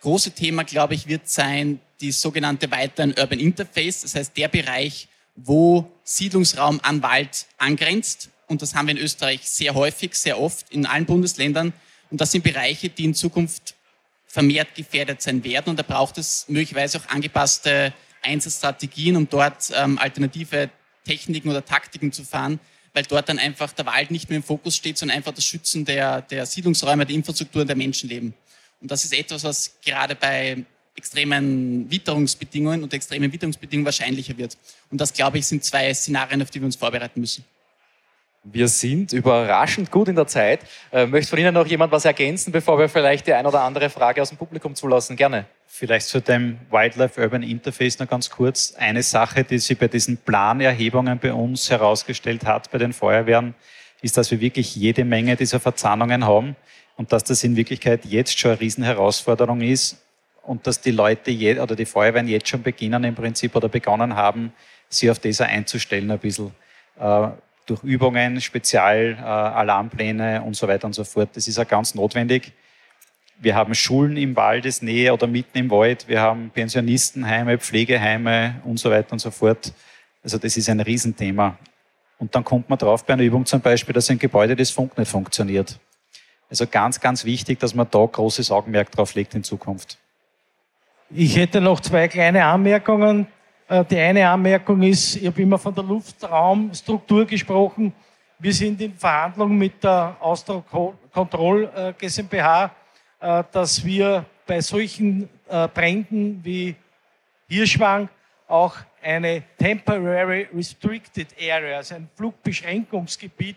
[0.00, 5.08] große Thema, glaube ich, wird sein die sogenannte weiteren Urban Interface, das heißt der Bereich,
[5.36, 8.30] wo Siedlungsraum an Wald angrenzt.
[8.46, 11.72] Und das haben wir in Österreich sehr häufig, sehr oft in allen Bundesländern.
[12.10, 13.74] Und das sind Bereiche, die in Zukunft
[14.26, 15.70] vermehrt gefährdet sein werden.
[15.70, 20.70] Und da braucht es möglicherweise auch angepasste Einsatzstrategien, um dort ähm, alternative
[21.04, 22.60] Techniken oder Taktiken zu fahren,
[22.92, 25.84] weil dort dann einfach der Wald nicht mehr im Fokus steht, sondern einfach das Schützen
[25.84, 28.34] der, der Siedlungsräume, der Infrastruktur und der Menschenleben.
[28.80, 30.64] Und das ist etwas, was gerade bei
[30.96, 34.56] extremen Witterungsbedingungen und extremen Witterungsbedingungen wahrscheinlicher wird.
[34.90, 37.44] Und das, glaube ich, sind zwei Szenarien, auf die wir uns vorbereiten müssen.
[38.42, 40.60] Wir sind überraschend gut in der Zeit.
[40.90, 43.90] Äh, möchte von Ihnen noch jemand was ergänzen, bevor wir vielleicht die ein oder andere
[43.90, 45.14] Frage aus dem Publikum zulassen?
[45.14, 45.44] Gerne.
[45.66, 48.74] Vielleicht zu dem Wildlife Urban Interface noch ganz kurz.
[48.78, 53.54] Eine Sache, die sich bei diesen Planerhebungen bei uns herausgestellt hat, bei den Feuerwehren,
[54.00, 56.56] ist, dass wir wirklich jede Menge dieser Verzahnungen haben
[56.96, 60.02] und dass das in Wirklichkeit jetzt schon eine Riesenherausforderung ist
[60.42, 64.16] und dass die Leute je, oder die Feuerwehren jetzt schon beginnen im Prinzip oder begonnen
[64.16, 64.54] haben,
[64.88, 66.52] sich auf das einzustellen ein bisschen.
[67.66, 71.30] Durch Übungen, Spezialalarmpläne äh, und so weiter und so fort.
[71.34, 72.52] Das ist ja ganz notwendig.
[73.38, 76.08] Wir haben Schulen im Waldesnähe oder mitten im Wald.
[76.08, 79.72] Wir haben Pensionistenheime, Pflegeheime und so weiter und so fort.
[80.22, 81.56] Also das ist ein Riesenthema.
[82.18, 84.98] Und dann kommt man drauf bei einer Übung zum Beispiel, dass ein Gebäude das Funk
[84.98, 85.78] nicht funktioniert.
[86.50, 89.96] Also ganz, ganz wichtig, dass man da großes Augenmerk drauf legt in Zukunft.
[91.08, 93.26] Ich hätte noch zwei kleine Anmerkungen.
[93.70, 97.92] Äh, die eine Anmerkung ist, ich habe immer von der Luftraumstruktur gesprochen.
[98.40, 100.64] Wir sind in Verhandlungen mit der Austro
[101.12, 102.72] Control äh, GmbH,
[103.20, 105.28] äh, dass wir bei solchen
[105.74, 106.76] Bränden wie
[107.48, 108.08] Hirschwang
[108.46, 113.56] auch eine Temporary Restricted Area, also ein Flugbeschränkungsgebiet,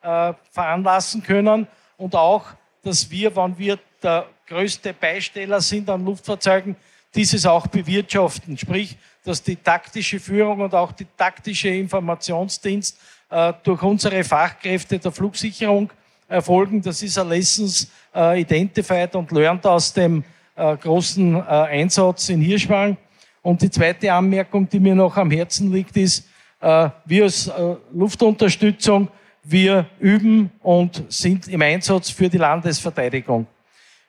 [0.00, 2.46] veranlassen können und auch,
[2.82, 6.76] dass wir, wenn wir der größte Beisteller sind an Luftfahrzeugen,
[7.14, 8.58] dieses auch bewirtschaften.
[8.58, 8.96] Sprich,
[9.28, 12.98] dass die taktische Führung und auch die taktische Informationsdienst
[13.28, 15.90] äh, durch unsere Fachkräfte der Flugsicherung
[16.26, 16.80] erfolgen.
[16.80, 20.24] Das ist ein Lessons äh, Identified und Learned aus dem
[20.56, 22.96] äh, großen Einsatz in Hirschwang.
[23.42, 26.26] Und die zweite Anmerkung, die mir noch am Herzen liegt, ist,
[26.60, 27.48] wir als
[27.92, 29.08] Luftunterstützung,
[29.44, 33.46] wir üben und sind im Einsatz für die Landesverteidigung.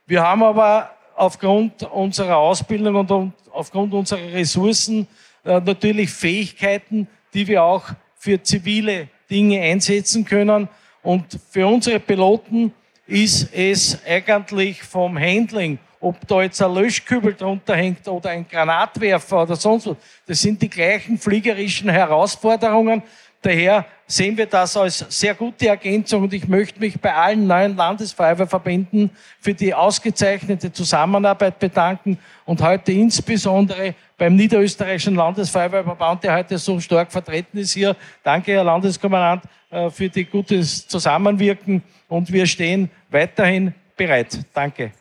[0.07, 0.89] Wir haben aber
[1.19, 5.05] aufgrund unserer Ausbildung und aufgrund unserer Ressourcen
[5.43, 7.83] äh, natürlich Fähigkeiten, die wir auch
[8.15, 10.69] für zivile Dinge einsetzen können.
[11.03, 12.73] Und für unsere Piloten
[13.05, 19.43] ist es eigentlich vom Handling, ob da jetzt ein Löschkübel drunter hängt oder ein Granatwerfer
[19.43, 23.03] oder sonst was, das sind die gleichen fliegerischen Herausforderungen,
[23.41, 27.77] Daher sehen wir das als sehr gute Ergänzung und ich möchte mich bei allen neuen
[27.77, 36.79] Landesfeuerwehrverbänden für die ausgezeichnete Zusammenarbeit bedanken und heute insbesondere beim Niederösterreichischen Landesfeuerwehrverband, der heute so
[36.79, 37.95] stark vertreten ist hier.
[38.23, 44.39] Danke, Herr Landeskommandant, äh, für die gutes Zusammenwirken und wir stehen weiterhin bereit.
[44.55, 44.91] Danke.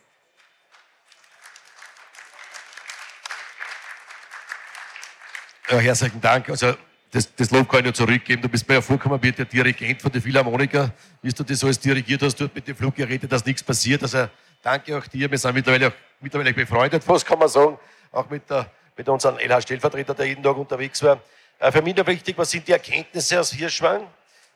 [5.67, 6.47] Ja, herzlichen Dank.
[6.49, 6.75] Also
[7.11, 8.41] das, das Lob kann ich nur zurückgeben.
[8.41, 10.91] Du bist mir ja vorgekommen wie der Dirigent von der Philharmoniker,
[11.21, 14.03] wie du das alles dirigiert hast dort mit den Fluggeräten, dass nichts passiert.
[14.03, 14.27] Also
[14.61, 15.29] danke auch dir.
[15.29, 17.79] Wir sind mittlerweile, auch, mittlerweile befreundet, was kann man sagen,
[18.11, 21.19] auch mit, der, mit unserem LH-Stellvertreter, der jeden Tag unterwegs war.
[21.57, 24.03] Äh, für mich noch wichtig, was sind die Erkenntnisse aus Hirschwang?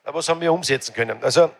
[0.03, 1.23] Äh, was haben wir umsetzen können?
[1.23, 1.51] Also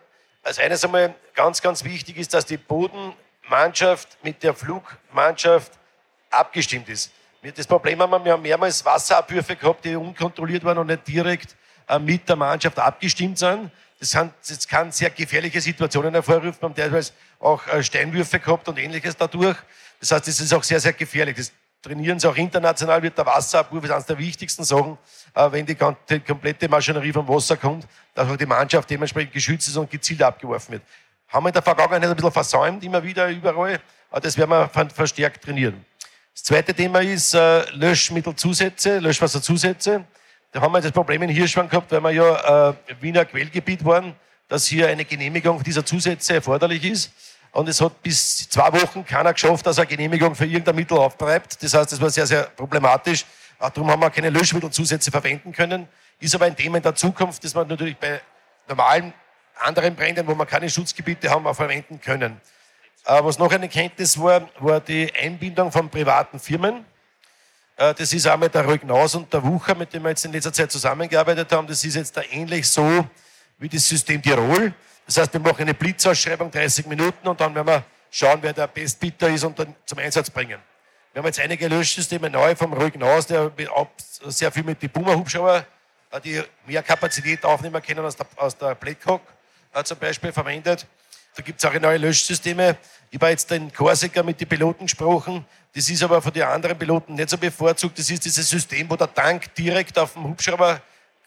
[0.44, 5.72] als eines einmal ganz, ganz wichtig ist, dass die Bodenmannschaft mit der Flugmannschaft
[6.30, 7.12] abgestimmt ist.
[7.52, 11.54] Das Problem haben wir, wir haben mehrmals Wasserabwürfe gehabt, die unkontrolliert waren und nicht direkt
[11.86, 13.70] äh, mit der Mannschaft abgestimmt sind.
[14.00, 16.56] Das, sind, das kann sehr gefährliche Situationen hervorrufen.
[16.58, 19.58] Wir haben teilweise auch äh, Steinwürfe gehabt und ähnliches dadurch.
[20.00, 21.36] Das heißt, das ist auch sehr, sehr gefährlich.
[21.36, 24.96] Das trainieren sie auch international, wird der Wasserabwurf ist eines der wichtigsten Sachen,
[25.34, 25.76] äh, wenn die,
[26.08, 30.22] die komplette Maschinerie vom Wasser kommt, dass auch die Mannschaft dementsprechend geschützt ist und gezielt
[30.22, 30.82] abgeworfen wird.
[31.28, 33.80] Haben wir in der Vergangenheit ein bisschen versäumt, immer wieder überall,
[34.10, 35.84] aber das werden wir verstärkt trainieren.
[36.34, 40.04] Das zweite Thema ist äh, Löschmittelzusätze, Löschwasserzusätze.
[40.52, 44.14] Da haben wir das Problem in Hirschwang gehabt, weil wir ja äh, Wiener Quellgebiet waren
[44.48, 47.12] dass hier eine Genehmigung dieser Zusätze erforderlich ist.
[47.52, 51.62] Und es hat bis zwei Wochen keiner geschafft, dass er Genehmigung für irgendein Mittel auftreibt.
[51.62, 53.24] Das heißt, das war sehr, sehr problematisch.
[53.58, 55.88] Auch darum haben wir keine Löschmittelzusätze verwenden können.
[56.18, 58.20] Ist aber ein Thema in der Zukunft, das man natürlich bei
[58.68, 59.12] normalen
[59.60, 62.40] anderen Bränden, wo man keine Schutzgebiete haben, auch verwenden können.
[63.06, 66.86] Äh, was noch eine Kenntnis war, war die Einbindung von privaten Firmen.
[67.76, 70.52] Äh, das ist einmal der Rögnaus und der Wucher, mit dem wir jetzt in letzter
[70.52, 71.66] Zeit zusammengearbeitet haben.
[71.66, 73.06] Das ist jetzt da ähnlich so
[73.58, 74.72] wie das System Tirol.
[75.04, 78.68] Das heißt, wir machen eine Blitzausschreibung, 30 Minuten, und dann werden wir schauen, wer der
[78.68, 80.58] Bestbieter ist und dann zum Einsatz bringen.
[81.12, 83.52] Wir haben jetzt einige Löschsysteme neu vom Rögnaus, der
[84.28, 85.66] sehr viel mit den Puma-Hubschrauber,
[86.10, 89.20] äh, die mehr Kapazität aufnehmen können aus der, Blackhawk
[89.84, 90.86] zum Beispiel verwendet.
[91.36, 92.76] Da gibt es auch neue Löschsysteme.
[93.10, 95.44] Ich war jetzt in Korsika mit den Piloten gesprochen.
[95.74, 97.98] Das ist aber von den anderen Piloten nicht so bevorzugt.
[97.98, 100.80] Das ist dieses System, wo der Tank direkt auf dem Hubschrauber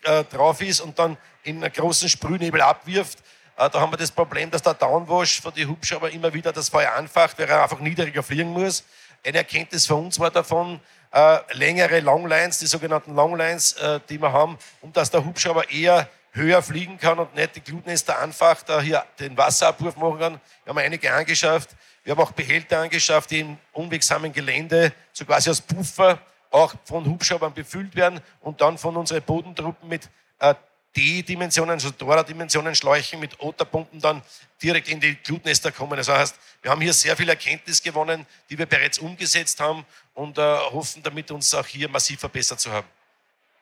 [0.03, 3.19] äh, drauf ist und dann in einen großen Sprühnebel abwirft.
[3.57, 6.69] Äh, da haben wir das Problem, dass der Downwash von den Hubschrauber immer wieder das
[6.69, 8.85] Feuer anfacht, weil er einfach niedriger fliegen muss.
[9.25, 10.79] Eine Erkenntnis von uns war davon,
[11.11, 16.07] äh, längere Longlines, die sogenannten Longlines, äh, die wir haben, um dass der Hubschrauber eher
[16.37, 20.41] höher fliegen kann und nicht die Glutnester anfacht, da hier den Wasserabwurf machen kann.
[20.63, 21.71] Wir haben einige angeschafft.
[22.03, 26.19] Wir haben auch Behälter angeschafft, die im unwegsamen Gelände so quasi als Puffer
[26.51, 30.09] auch von Hubschraubern befüllt werden und dann von unseren Bodentruppen mit
[30.39, 30.55] äh,
[30.95, 34.21] D-Dimensionen, also Dora-Dimensionen Schläuchen mit Otterpumpen dann
[34.63, 35.97] direkt in die Glutnester kommen.
[35.97, 40.37] Das heißt, wir haben hier sehr viel Erkenntnis gewonnen, die wir bereits umgesetzt haben und
[40.37, 42.87] äh, hoffen damit uns auch hier massiv verbessert zu haben.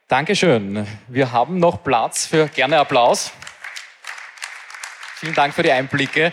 [0.07, 0.85] Dankeschön.
[1.07, 3.31] Wir haben noch Platz für gerne Applaus.
[5.15, 6.29] Vielen Dank für die Einblicke.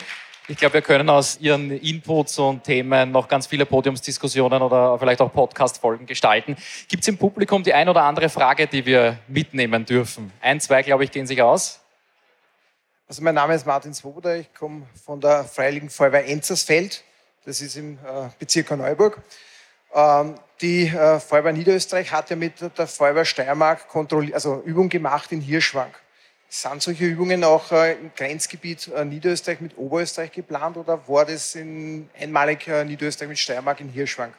[0.46, 5.22] Ich glaube, wir können aus Ihren Inputs und Themen noch ganz viele Podiumsdiskussionen oder vielleicht
[5.22, 6.54] auch Podcast-Folgen gestalten.
[6.86, 10.30] Gibt es im Publikum die ein oder andere Frage, die wir mitnehmen dürfen?
[10.42, 11.80] Ein, zwei, glaube ich, gehen sich aus.
[13.08, 17.04] Also mein Name ist Martin Swoboda, ich komme von der Freiwilligen Feuerwehr Enzersfeld.
[17.46, 19.22] Das ist im äh, Bezirk Neuburg.
[19.94, 23.86] Ähm, die äh, Feuerwehr Niederösterreich hat ja mit der Feuerwehr Steiermark
[24.32, 25.92] also Übung gemacht in Hirschwang.
[26.48, 32.08] Sind solche Übungen auch äh, im Grenzgebiet Niederösterreich mit Oberösterreich geplant oder war das in
[32.18, 34.32] einmalig Niederösterreich mit Steiermark in Hirschwang?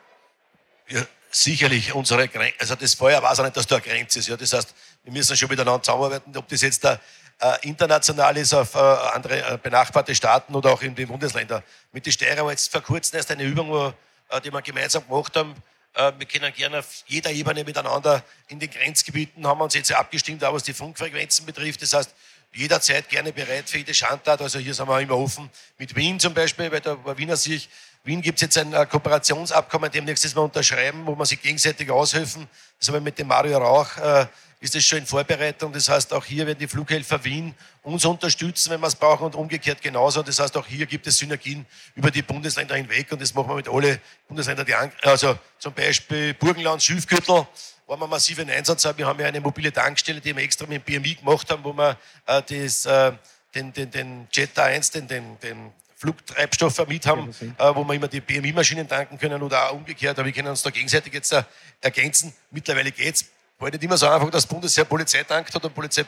[0.88, 4.28] Ja, sicherlich unsere Grenze, also das Feuer weiß auch nicht, dass da eine Grenze ist.
[4.28, 7.00] Ja, das heißt, wir müssen schon miteinander zusammenarbeiten, ob das jetzt da,
[7.40, 11.64] äh, international ist auf äh, andere benachbarte Staaten oder auch in den Bundesländern.
[11.92, 13.94] Mit den Steirer war jetzt vor kurzem erst eine Übung, wo
[14.30, 15.54] äh, die wir gemeinsam gemacht haben.
[15.94, 19.92] Äh, wir können gerne auf jeder Ebene miteinander in den Grenzgebieten, haben wir uns jetzt
[19.92, 21.82] abgestimmt, auch was die Funkfrequenzen betrifft.
[21.82, 22.14] Das heißt,
[22.54, 24.42] jederzeit gerne bereit für jede Schandtat.
[24.42, 25.50] Also hier sind wir immer offen.
[25.78, 27.70] Mit Wien zum Beispiel, weil der Wiener sich,
[28.04, 32.48] Wien gibt es jetzt ein äh, Kooperationsabkommen, demnächst Mal unterschreiben, wo man sich gegenseitig aushelfen.
[32.80, 34.30] Das haben wir mit dem Mario Rauch
[34.64, 35.74] ist es schon in Vorbereitung.
[35.74, 39.36] Das heißt, auch hier werden die Flughelfer Wien uns unterstützen, wenn wir es brauchen und
[39.36, 40.24] umgekehrt genauso.
[40.24, 43.56] Das heißt, auch hier gibt es Synergien über die Bundesländer hinweg und das machen wir
[43.56, 44.66] mit allen Bundesländern.
[44.66, 44.74] Die,
[45.06, 47.46] also zum Beispiel Burgenland, Schilfgürtel,
[47.86, 48.98] wo wir massiven Einsatz haben.
[48.98, 51.74] Wir haben ja eine mobile Tankstelle, die wir extra mit dem BMI gemacht haben, wo
[51.74, 53.12] wir äh, das, äh,
[53.54, 58.08] den, den, den Jet 1, den, den, den Flugtreibstoff mit haben, äh, wo wir immer
[58.08, 60.18] die BMI-Maschinen tanken können oder auch umgekehrt.
[60.18, 61.44] Aber wir können uns da gegenseitig jetzt äh,
[61.82, 62.34] ergänzen.
[62.50, 63.26] Mittlerweile geht's
[63.60, 66.04] war nicht immer so einfach, dass Bundesheer Polizei dankt hat und Polizei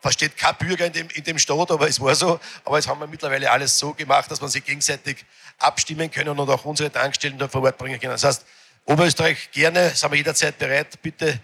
[0.00, 2.38] versteht kein Bürger in dem, in dem Staat, aber es war so.
[2.64, 5.24] Aber jetzt haben wir mittlerweile alles so gemacht, dass man sich gegenseitig
[5.58, 8.12] abstimmen können und auch unsere Tankstellen da vor Ort bringen können.
[8.12, 8.44] Das heißt,
[8.84, 11.00] Oberösterreich gerne, sind wir jederzeit bereit.
[11.02, 11.40] Bitte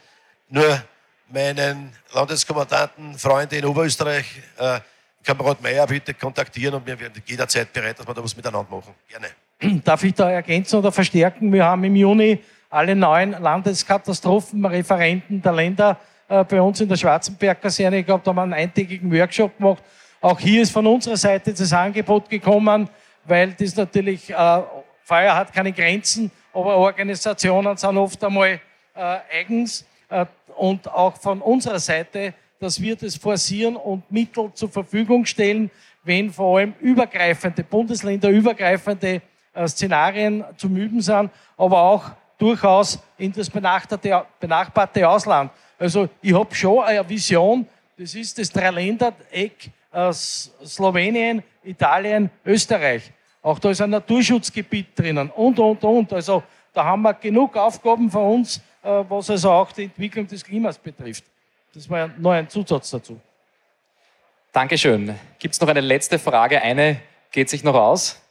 [0.49, 0.83] nur
[1.29, 4.27] meinen Landeskommandanten, Freunde in Oberösterreich,
[4.59, 4.81] äh,
[5.25, 8.95] Kamerad Meyer bitte kontaktieren und wir werden jederzeit bereit, dass wir da was miteinander machen.
[9.09, 9.83] Gerne.
[9.85, 11.53] Darf ich da ergänzen oder verstärken?
[11.53, 12.43] Wir haben im Juni
[12.73, 19.13] alle neuen Landeskatastrophenreferenten der Länder äh, bei uns in der Schwarzenberg-Kaserne gehabt, haben einen eintägigen
[19.13, 19.83] Workshop gemacht.
[20.23, 22.89] Auch hier ist von unserer Seite das Angebot gekommen,
[23.25, 24.63] weil das natürlich, äh,
[25.03, 28.59] Feuer hat keine Grenzen, aber Organisationen sind oft einmal
[28.95, 29.85] äh, eigens.
[30.09, 30.25] Äh,
[30.57, 35.71] und auch von unserer Seite, dass wir das forcieren und Mittel zur Verfügung stellen,
[36.05, 39.21] wenn vor allem übergreifende, bundesländerübergreifende
[39.53, 42.13] äh, Szenarien zum Üben sind, aber auch
[42.43, 45.53] durchaus in das benachbarte, Ausland.
[45.79, 47.67] Also ich habe schon eine Vision,
[47.97, 53.13] das ist das Dreiländereck aus Slowenien, Italien, Österreich.
[53.43, 56.13] Auch da ist ein Naturschutzgebiet drinnen und, und, und.
[56.13, 60.43] Also da haben wir genug Aufgaben für uns, äh, was also auch die Entwicklung des
[60.43, 61.25] Klimas betrifft.
[61.75, 63.21] Das war noch ein Zusatz dazu.
[64.53, 65.15] Dankeschön.
[65.39, 66.61] Gibt es noch eine letzte Frage?
[66.61, 68.22] Eine geht sich noch aus.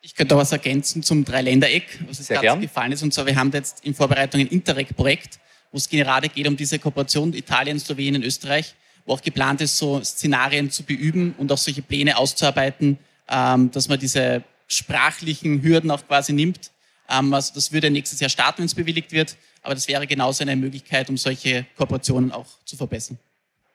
[0.00, 3.02] Ich könnte auch was ergänzen zum Dreiländereck, was uns ganz gefallen ist.
[3.02, 5.40] Und zwar, wir haben jetzt in Vorbereitung ein Interreg-Projekt,
[5.72, 8.74] wo es gerade geht um diese Kooperation Italien, Slowenien, Österreich,
[9.04, 13.88] wo auch geplant ist, so Szenarien zu beüben und auch solche Pläne auszuarbeiten, ähm, dass
[13.88, 16.70] man diese sprachlichen Hürden auch quasi nimmt.
[17.08, 20.42] Ähm, also das würde nächstes Jahr starten, wenn es bewilligt wird, aber das wäre genauso
[20.42, 23.18] eine Möglichkeit, um solche Kooperationen auch zu verbessern.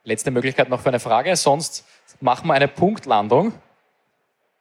[0.05, 1.85] Letzte Möglichkeit noch für eine Frage, sonst
[2.19, 3.53] machen wir eine Punktlandung.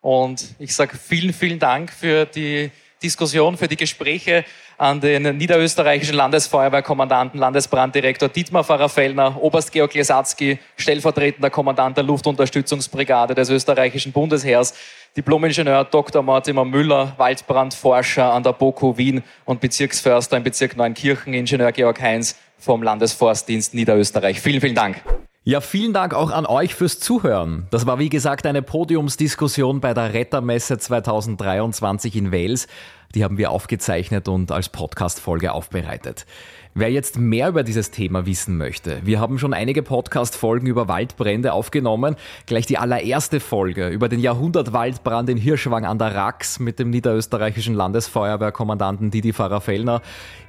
[0.02, 2.70] Und ich sage vielen, vielen Dank für die
[3.02, 4.44] Diskussion, für die Gespräche
[4.78, 13.48] an den niederösterreichischen Landesfeuerwehrkommandanten, Landesbranddirektor Dietmar Pfarrer-Fellner, Oberst Georg Lesatzky, stellvertretender Kommandant der Luftunterstützungsbrigade des
[13.50, 14.74] österreichischen Bundesheers,
[15.16, 16.22] Diplomingenieur Dr.
[16.22, 22.36] Mortimer Müller, Waldbrandforscher an der BOKU Wien und Bezirksförster im Bezirk Neunkirchen, Ingenieur Georg Heinz
[22.58, 24.40] vom Landesforstdienst Niederösterreich.
[24.40, 25.00] Vielen, vielen Dank.
[25.44, 27.66] Ja, vielen Dank auch an euch fürs Zuhören.
[27.72, 32.68] Das war wie gesagt eine Podiumsdiskussion bei der Rettermesse 2023 in Wales.
[33.16, 36.26] Die haben wir aufgezeichnet und als Podcast-Folge aufbereitet.
[36.74, 41.52] Wer jetzt mehr über dieses Thema wissen möchte, wir haben schon einige Podcast-Folgen über Waldbrände
[41.52, 42.16] aufgenommen.
[42.46, 47.74] Gleich die allererste Folge über den Jahrhundertwaldbrand in Hirschwang an der Rax mit dem niederösterreichischen
[47.74, 50.00] Landesfeuerwehrkommandanten Didi Pfarrer-Fellner.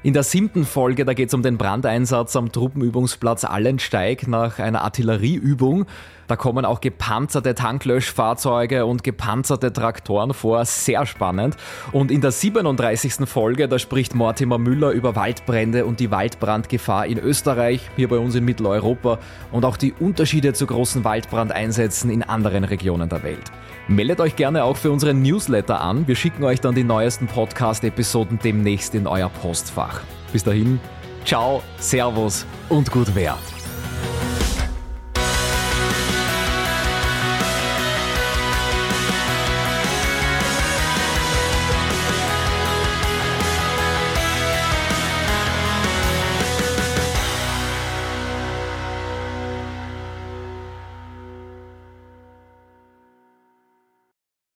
[0.01, 4.81] In der siebten Folge, da geht es um den Brandeinsatz am Truppenübungsplatz Allensteig nach einer
[4.81, 5.87] Artillerieübung.
[6.33, 10.65] Da kommen auch gepanzerte Tanklöschfahrzeuge und gepanzerte Traktoren vor.
[10.65, 11.57] Sehr spannend.
[11.91, 13.29] Und in der 37.
[13.29, 18.33] Folge, da spricht Mortimer Müller über Waldbrände und die Waldbrandgefahr in Österreich, hier bei uns
[18.33, 19.19] in Mitteleuropa
[19.51, 23.51] und auch die Unterschiede zu großen Waldbrandeinsätzen in anderen Regionen der Welt.
[23.87, 26.07] Meldet euch gerne auch für unseren Newsletter an.
[26.07, 30.01] Wir schicken euch dann die neuesten Podcast-Episoden demnächst in euer Postfach.
[30.31, 30.79] Bis dahin,
[31.25, 33.52] ciao, servus und gut Wert.